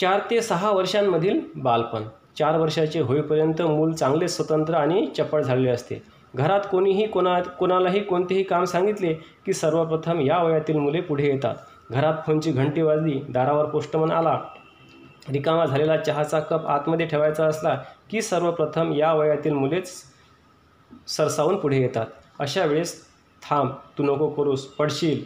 चार 0.00 0.20
ते 0.30 0.40
सहा 0.42 0.70
वर्षांमधील 0.70 1.40
बालपण. 1.56 2.02
चार 2.38 2.58
वर्षाचे 2.58 3.00
होईपर्यंत 3.00 3.62
मूल 3.62 3.92
चांगले 3.92 4.28
स्वतंत्र 4.28 4.74
आणि 4.74 5.06
चपळ 5.16 5.42
झालेले 5.42 5.70
असते. 5.70 6.02
घरात 6.34 6.60
कोणीही 6.70 7.06
कोणा 7.06 7.40
कोणालाही 7.40 8.00
कोणतेही 8.00 8.42
काम 8.42 8.64
सांगितले 8.64 9.12
की 9.46 9.52
सर्वप्रथम 9.52 10.20
या 10.20 10.42
वयातील 10.42 10.76
मुले 10.76 11.00
पुढे 11.00 11.26
येतात. 11.26 11.54
घरात 11.90 12.14
फोनची 12.26 12.52
घंटी 12.52 12.82
वाजली 12.82 13.20
दारावर 13.28 13.64
पोस्टमन 13.64 14.10
आला. 14.10 14.38
रिकामा 15.32 15.66
झालेला 15.66 15.96
चहाचा 15.96 16.40
कप 16.40 16.66
आतमध्ये 16.66 17.06
ठेवायचा 17.06 17.46
असला 17.46 17.74
की 18.10 18.22
सर्वप्रथम 18.22 18.92
या 18.92 19.12
वयातील 19.14 19.52
मुलेच 19.52 19.92
सरसावून 21.08 21.56
पुढे 21.56 21.80
येतात. 21.80 22.06
अशा 22.38 22.64
वेळेस 22.64 23.04
थांब 23.42 23.70
तू 23.98 24.02
नको 24.02 24.28
करूस 24.28 24.66
पडशील 24.66 25.22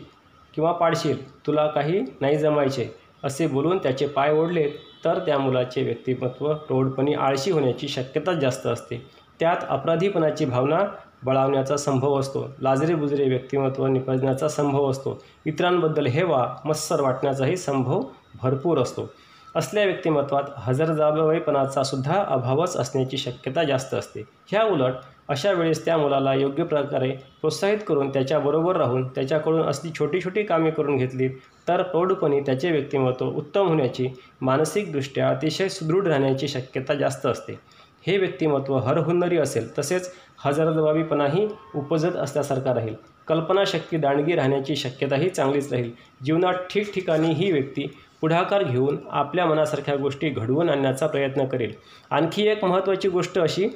किंवा 0.54 0.72
पाडशील 0.72 1.46
तुला 1.46 1.66
काही 1.66 2.00
नाही 2.20 2.36
जमायचे. 2.38 3.03
असे 3.24 3.46
बोलून 3.46 3.78
त्याचे 3.78 4.06
पाय 4.06 4.32
ओढले 4.32 4.68
तर 5.04 5.18
त्या 5.18 5.38
मुलाचे 5.38 5.82
व्यक्तिमत्व 5.82 6.54
प्रौढपणी 6.54 7.14
आळशी 7.14 7.50
होण्याची 7.50 7.88
शक्यता 7.88 8.32
जास्त 8.32 8.66
असते. 8.66 9.06
त्यात 9.40 9.56
अपराधीपणाची 9.68 10.44
भावना 10.44 10.80
बळावण्याचा 11.22 11.76
संभव 11.76 12.20
असतो. 12.20 12.46
लाजरे 12.60 12.94
बुजरे 12.94 13.28
व्यक्तिमत्व 13.28 13.86
निपजण्याचा 13.86 14.48
संभव 14.48 14.90
असतो. 14.90 15.22
इतरांबद्दल 15.46 16.06
हेवा 16.06 16.56
मत्सर 16.64 17.00
वाटण्याचाही 17.00 17.56
संभव 17.56 18.02
भरपूर 18.42 18.78
असतो. 18.78 19.10
असल्या 19.56 19.84
व्यक्तिमत्वात 19.84 20.42
हजरजबाबीपणाचा 20.56 21.82
सुद्धा 21.82 22.22
अभावच 22.28 22.76
असण्याची 22.76 23.16
शक्यता 23.16 23.64
जास्त 23.64 23.94
असते. 23.94 24.22
ह्या 24.48 24.62
उलट 24.64 24.92
अशा 25.28 25.52
वेळेस 25.52 25.84
त्या 25.84 25.96
मुलाला 25.98 26.34
योग्य 26.34 26.64
प्रकारे 26.64 27.10
प्रोत्साहित 27.40 27.78
करून 27.88 28.08
त्याच्याबरोबर 28.08 28.76
राहून 28.76 29.06
त्याच्याकडून 29.08 29.62
असली 29.62 29.90
छोटी 29.98 30.20
छोटी 30.20 30.42
कामे 30.42 30.70
करून 30.70 30.96
घेतली 30.96 31.28
तर 31.68 31.82
प्रौढपणी 31.82 32.40
त्याचे 32.40 32.70
व्यक्तिमत्व 32.70 33.26
उत्तम 33.26 33.68
होण्याची 33.68 34.08
मानसिकदृष्ट्या 34.40 35.28
अतिशय 35.28 35.68
सुदृढ 35.68 36.06
राहण्याची 36.06 36.48
शक्यता 36.48 36.94
जास्त 36.94 37.26
असते. 37.26 37.58
हे 38.06 38.16
व्यक्तिमत्व 38.18 38.76
हरहुन्नरी 38.76 39.38
असेल 39.38 39.78
तसेच 39.78 40.12
हजरजबाबीपणाही 40.44 41.48
उपजत 41.74 42.16
असल्यासारखा 42.16 42.74
राहील. 42.74 42.94
कल्पनाशक्ती 43.28 43.96
दांडगी 43.96 44.32
राहण्याची 44.32 44.76
शक्यताही 44.76 45.28
चांगलीच 45.28 45.72
राहील. 45.72 45.90
जीवनात 46.24 46.54
ठिकठिकाणी 46.70 47.32
ही 47.32 47.50
व्यक्ती 47.52 47.86
पुढाकार 48.24 48.62
घेऊन 48.62 48.96
आपल्या 49.10 49.46
मनासारख्या 49.46 49.96
गोष्टी 49.96 50.28
घडवून 50.28 50.70
आणण्याचा 50.70 51.06
प्रयत्न 51.06 51.44
करेल. 51.44 51.72
आणखी 52.10 52.46
एक 52.46 52.64
महत्त्वाची 52.64 53.08
गोष्ट 53.08 53.38
अशी 53.38 53.68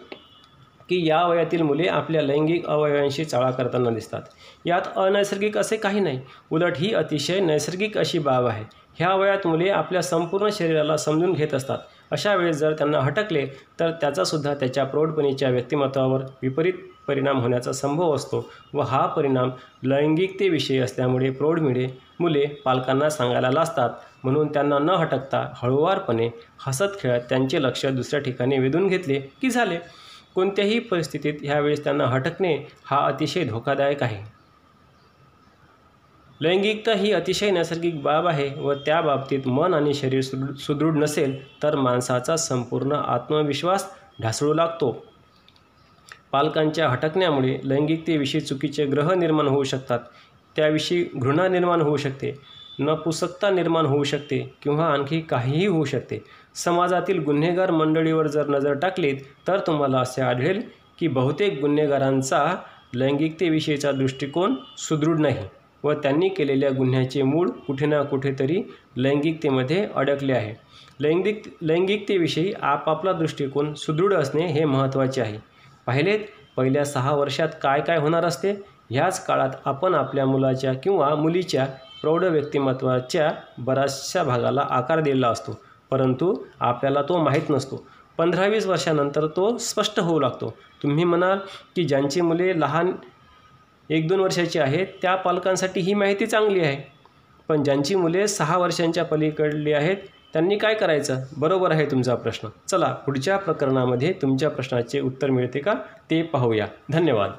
की 0.89 1.09
या 1.09 1.27
वयातील 1.27 1.63
मुले 1.63 1.89
आपल्या 1.89 2.23
लैंगिक 2.23 2.67
अवयवांशी 2.67 3.25
चाळा 3.25 3.51
करताना 3.51 3.91
दिसतात. 3.91 4.23
यात 4.67 4.81
अनैसर्गिक 4.97 5.59
असे 5.59 5.77
काही 5.77 6.01
नाही. 6.01 6.21
उलट 6.51 6.73
ही 6.77 6.95
अतिशय 6.95 7.41
नैसर्गिक 7.41 7.99
अशी 7.99 8.19
बाब 8.19 8.47
आहे. 8.47 8.65
ह्या 8.99 9.15
वयात 9.15 9.47
मुले 9.47 9.69
आपल्या 9.69 10.03
संपूर्ण 10.03 10.49
शरीराला 10.53 10.97
समजून 10.97 11.33
घेत 11.33 11.55
असतात. 11.55 11.79
अशा 12.11 12.35
वेळेस 12.35 12.57
जर 12.57 12.73
त्यांना 12.73 13.01
हटकले 13.01 13.47
तर 13.81 13.91
त्याचासुद्धा 13.91 14.55
त्याच्या 14.55 14.85
प्रौढपणीच्या 14.85 15.51
व्यक्तिमत्वावर 15.51 16.21
विपरीत 16.43 16.73
परिणाम 17.09 17.41
होण्याचा 17.41 17.73
संभव 17.73 18.15
असतो 18.15 18.51
व 18.75 18.81
हा 18.81 19.07
परिणाम 19.07 19.51
लैंगिकतेविषयी 19.83 20.79
असल्यामुळे 20.79 21.31
प्रौढ 21.31 21.61
मिळे 21.61 22.08
मुले 22.21 22.47
पालकांना 22.65 23.11
सांगायला 23.11 23.51
लाजतात 23.51 23.91
म्हणून 24.25 24.53
त्यांना 24.53 24.79
न 24.79 24.91
हटकता 24.91 25.47
हळूवारपणे 25.55 26.29
हसत 26.67 26.99
खेळत 27.01 27.21
त्यांचे 27.29 27.63
लक्ष 27.63 27.87
दुसऱ्या 27.87 28.21
ठिकाणी 28.21 28.59
वेधून 28.59 28.87
घेतले 28.87 29.21
की 29.21 29.51
झाले. 29.51 29.79
कोणत्याही 30.35 30.79
परिस्थितीत 30.79 31.35
ह्यावेळेस 31.43 31.85
त्यांना 31.85 32.07
हटकणे 32.07 32.57
हा 32.85 32.99
अतिशय 33.07 33.45
धोकादायक 33.45 34.03
आहे. 34.03 34.23
लैंगिकता 36.41 36.93
ही 36.93 37.13
अतिशय 37.13 37.51
नैसर्गिक 37.51 38.03
बाब 38.03 38.27
आहे 38.27 38.61
व 38.61 38.75
त्या 38.75 39.01
बाबतीत 39.01 39.47
मन 39.47 39.75
आणि 39.75 39.95
शरीर 39.95 40.21
सुदृ 40.21 40.53
सुदृढ 40.55 40.97
नसेल 40.97 41.63
तर 41.63 41.77
माणसाचा 41.77 42.37
संपूर्ण 42.37 42.93
आत्मविश्वास 42.93 43.89
ढासळू 44.23 44.53
लागतो. 44.55 45.05
पालकांच्या 46.33 46.89
हटकण्यामुळे 46.89 47.59
लैंगिकतेविषयी 47.65 48.41
चुकीचे 48.41 48.85
ग्रह 48.87 49.15
निर्माण 49.15 49.47
होऊ 49.47 49.65
शकतात. 49.65 49.99
त्याविषयी 50.57 51.05
घृणा 51.17 51.49
निर्माण 51.49 51.81
होऊ 51.81 51.97
शकते 51.97 52.35
नपुसकता 52.79 53.51
निर्माण 53.51 53.87
होऊ 53.87 54.05
शकते 54.05 54.39
किंवा 54.63 54.87
आणखी 54.87 55.21
काहीही 55.21 55.67
होऊ 55.67 55.85
शकते. 55.85 56.19
समाजातील 56.55 57.23
गुन्हेगार 57.23 57.71
मंडळीवर 57.71 58.27
जर 58.27 58.47
नजर 58.47 58.75
टाकलीत 58.75 59.17
तर 59.49 59.59
तुम्हाला 59.59 59.99
असे 59.99 60.23
आढळेल 60.23 60.63
की 60.99 61.09
बहुतेक 61.09 61.61
गुन्हेगारांचा 61.61 62.45
लैंगिकतेविषयीचा 62.95 63.93
दृष्टिकोन 63.93 64.55
सुदृढ 64.79 65.21
नाही 65.21 65.47
व 65.85 65.93
त्यांनी 65.93 66.29
केलेल्या 66.29 66.71
गुन्ह्याचे 66.71 67.23
मूळ 67.23 67.49
कुठे 67.67 67.87
ना 67.87 68.03
कुठेतरी 68.03 68.63
लैंगिकतेमध्ये 68.97 69.87
अडकले 69.95 70.33
आहे. 70.33 70.55
लैंगिक 71.01 71.43
लैंगिकतेविषयी 71.63 72.53
आपापला 72.63 73.13
दृष्टिकोन 73.13 73.75
सुदृढ 73.75 74.15
असणे 74.15 74.47
हे 74.47 74.65
महत्त्वाचे 74.65 75.21
आहे. 75.21 75.39
पाहिलेत 75.87 76.21
पहिल्या 76.57 76.85
सहा 76.85 77.15
वर्षात 77.15 77.49
काय 77.63 77.81
काय 77.81 77.99
होणार 77.99 78.25
असते? 78.25 78.55
ह्याच 78.91 79.27
काळात 79.27 79.51
आपण 79.65 79.95
आपल्या 79.95 80.27
मुलाच्या 80.27 80.73
किंवा 80.73 81.15
मुलीच्या 81.15 81.67
प्रौढ 82.01 82.25
व्यक्तिमत्वाच्या 82.25 83.33
बऱ्याचशा 83.59 84.23
भागाला 84.23 84.67
आकार 84.71 85.01
दिलेला 85.01 85.29
असतो. 85.29 85.61
परंतु 85.91 86.37
आपल्याला 86.61 87.03
तो 87.03 87.19
माहीत 87.19 87.51
नसतो. 87.51 87.87
पंधरा 88.19 88.47
वीस 88.47 88.67
वर्षानंतर 88.67 89.27
तो 89.27 89.59
स्पष्ट 89.59 90.01
होऊ 90.01 90.21
लागतो. 90.21 90.55
तुम्ही 90.83 91.05
म्हणाल 91.05 91.39
की 91.77 91.85
ज्यांची 91.85 92.21
मुले 92.21 92.61
लहान 92.61 92.93
एक 93.91 94.09
दोन 94.09 94.21
वर्षाची 94.21 94.59
आहेत 94.59 94.87
त्या 95.03 95.15
पालकांसाठी 95.15 95.81
ही 95.81 95.95
माहिती 95.95 96.27
चांगली 96.27 96.61
आहे. 96.61 96.93
पण 97.49 97.63
ज्यांची 97.63 97.95
मुले 97.95 98.29
सहा 98.29 98.59
वर्षांच्या 98.59 99.05
पलीकडली 99.05 99.73
आहेत 99.73 99.97
त्यांनी 100.33 100.59
काय 100.59 100.75
करायचं? 100.75 101.17
बरोबर 101.37 101.71
आहे 101.71 101.87
तुमचा 101.87 102.15
प्रश्न. 102.15 102.49
चला 102.69 102.93
पुढच्या 102.93 103.37
प्रकरणामध्ये 103.37 104.13
तुमच्या 104.13 104.51
प्रश्नाचे 104.51 105.01
उत्तर 105.01 105.31
मिळते 105.31 105.59
का? 105.59 105.75
ते 106.11 106.23
पाहूया. 106.23 106.67
धन्यवाद. 106.93 107.31